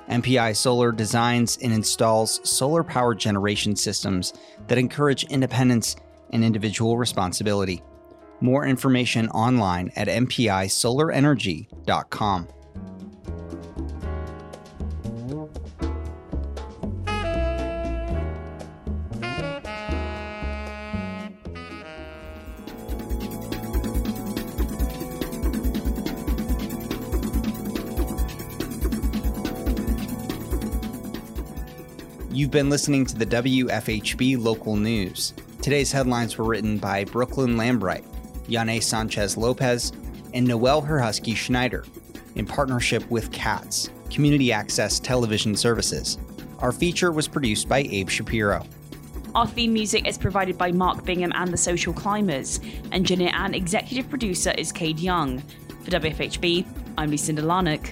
MPI 0.10 0.54
Solar 0.56 0.92
designs 0.92 1.58
and 1.62 1.72
installs 1.72 2.42
solar 2.50 2.84
power 2.84 3.14
generation 3.16 3.76
systems 3.76 4.34
that 4.68 4.78
encourage 4.78 5.24
independence 5.26 5.96
and 6.32 6.44
individual 6.44 6.98
responsibility. 6.98 7.82
More 8.42 8.66
information 8.66 9.30
online 9.30 9.92
at 9.96 10.10
mpisolarenergy.com. 10.10 12.48
been 32.54 32.70
listening 32.70 33.04
to 33.04 33.18
the 33.18 33.26
WFHB 33.26 34.40
local 34.40 34.76
news. 34.76 35.34
Today's 35.64 35.92
headlines 35.92 36.38
were 36.38 36.46
written 36.46 36.78
by 36.78 37.04
Brookelyn 37.04 37.56
Lambright, 37.56 38.06
Yane 38.48 38.82
Sanchez 38.82 39.36
Lopez, 39.36 39.92
and 40.36 40.48
Noel 40.48 40.80
Herhusky 40.80 41.34
Schneider 41.34 41.84
in 42.36 42.46
partnership 42.46 43.10
with 43.10 43.32
CATS, 43.32 43.90
Community 44.12 44.54
Access 44.54 45.00
Television 45.00 45.56
Services. 45.56 46.20
Our 46.60 46.72
feature 46.72 47.12
was 47.12 47.28
produced 47.28 47.68
by 47.68 47.80
Abe 47.90 48.10
Shapiro. 48.10 48.64
Our 49.34 49.48
theme 49.48 49.74
music 49.74 50.08
is 50.08 50.20
provided 50.20 50.56
by 50.56 50.72
Mark 50.72 51.04
Bingham 51.04 51.32
and 51.34 51.52
the 51.52 51.58
Social 51.58 51.92
Climbers. 51.92 52.60
Engineer 52.92 53.32
and 53.34 53.56
executive 53.56 54.08
producer 54.12 54.54
is 54.60 54.72
Cade 54.72 55.00
Young. 55.00 55.40
For 55.84 55.90
WFHB, 55.90 56.68
I'm 57.00 57.10
Lucinda 57.10 57.42
Larnach. 57.42 57.90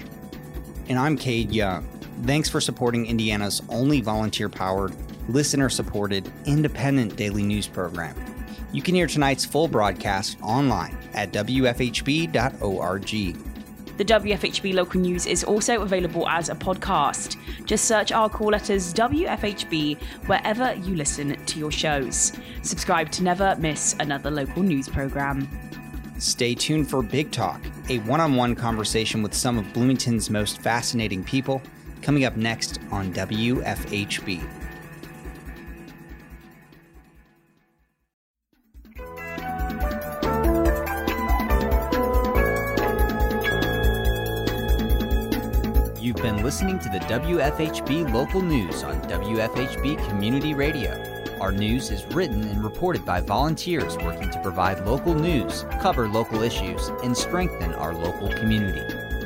And 0.88 1.00
I'm 1.00 1.16
Cade 1.16 1.50
Young. 1.50 1.84
Thanks 2.24 2.48
for 2.48 2.60
supporting 2.60 3.06
Indiana's 3.06 3.62
only 3.68 4.00
volunteer 4.00 4.48
powered, 4.48 4.94
listener 5.28 5.68
supported, 5.68 6.32
independent 6.46 7.16
daily 7.16 7.42
news 7.42 7.66
program. 7.66 8.14
You 8.72 8.80
can 8.80 8.94
hear 8.94 9.08
tonight's 9.08 9.44
full 9.44 9.66
broadcast 9.66 10.38
online 10.40 10.96
at 11.14 11.32
WFHB.org. 11.32 13.10
The 13.98 14.04
WFHB 14.04 14.72
local 14.72 15.00
news 15.00 15.26
is 15.26 15.42
also 15.42 15.82
available 15.82 16.28
as 16.28 16.48
a 16.48 16.54
podcast. 16.54 17.36
Just 17.66 17.86
search 17.86 18.12
our 18.12 18.30
call 18.30 18.50
letters 18.52 18.94
WFHB 18.94 20.00
wherever 20.26 20.74
you 20.74 20.94
listen 20.94 21.36
to 21.44 21.58
your 21.58 21.72
shows. 21.72 22.32
Subscribe 22.62 23.10
to 23.10 23.24
never 23.24 23.56
miss 23.56 23.96
another 23.98 24.30
local 24.30 24.62
news 24.62 24.88
program. 24.88 25.48
Stay 26.18 26.54
tuned 26.54 26.88
for 26.88 27.02
Big 27.02 27.32
Talk, 27.32 27.60
a 27.88 27.98
one 28.00 28.20
on 28.20 28.36
one 28.36 28.54
conversation 28.54 29.24
with 29.24 29.34
some 29.34 29.58
of 29.58 29.72
Bloomington's 29.72 30.30
most 30.30 30.60
fascinating 30.60 31.24
people 31.24 31.60
coming 32.02 32.24
up 32.24 32.36
next 32.36 32.80
on 32.90 33.12
WFHB. 33.12 34.42
You've 46.00 46.16
been 46.16 46.42
listening 46.42 46.80
to 46.80 46.88
the 46.88 46.98
WFHB 47.08 48.12
local 48.12 48.42
news 48.42 48.82
on 48.82 49.00
WFHB 49.02 50.08
Community 50.08 50.52
Radio. 50.52 51.08
Our 51.40 51.52
news 51.52 51.90
is 51.90 52.04
written 52.06 52.42
and 52.42 52.62
reported 52.62 53.04
by 53.04 53.20
volunteers 53.20 53.96
working 53.98 54.30
to 54.30 54.40
provide 54.42 54.84
local 54.84 55.14
news, 55.14 55.64
cover 55.80 56.08
local 56.08 56.42
issues, 56.42 56.88
and 57.02 57.16
strengthen 57.16 57.74
our 57.74 57.94
local 57.94 58.28
community. 58.28 58.82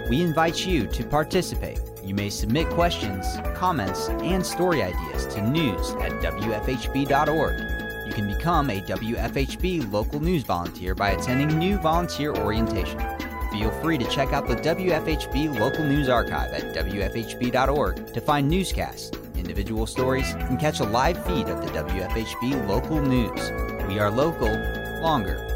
We 0.09 0.23
invite 0.23 0.65
you 0.65 0.87
to 0.87 1.05
participate 1.05 1.81
you 2.07 2.15
may 2.15 2.31
submit 2.31 2.69
questions, 2.71 3.27
comments, 3.57 4.09
and 4.09 4.47
story 4.47 4.83
ideas 4.83 5.27
to 5.35 5.43
news 5.43 5.91
at 5.95 6.13
WFHB.org. 6.23 8.07
You 8.07 8.13
can 8.13 8.29
become 8.29 8.71
a 8.71 8.81
WFHB 8.81 9.91
local 9.93 10.21
news 10.21 10.45
volunteer 10.45 10.95
by 10.95 11.11
attending 11.11 11.59
new 11.59 11.79
volunteer 11.79 12.33
orientation. 12.37 13.01
Feel 13.51 13.71
free 13.83 13.99
to 13.99 14.09
check 14.09 14.33
out 14.33 14.47
the 14.47 14.55
WFHB 14.55 15.59
local 15.59 15.85
news 15.85 16.09
archive 16.09 16.53
at 16.53 16.75
WFHB.org 16.75 18.13
to 18.13 18.21
find 18.21 18.49
newscasts, 18.49 19.11
individual 19.35 19.87
stories, 19.87 20.31
and 20.35 20.61
catch 20.61 20.79
a 20.79 20.85
live 20.85 21.25
feed 21.27 21.49
of 21.49 21.61
the 21.61 21.73
WFHB 21.73 22.69
local 22.69 23.01
news. 23.01 23.51
We 23.89 23.99
are 23.99 24.11
local, 24.11 24.51
longer, 25.01 25.56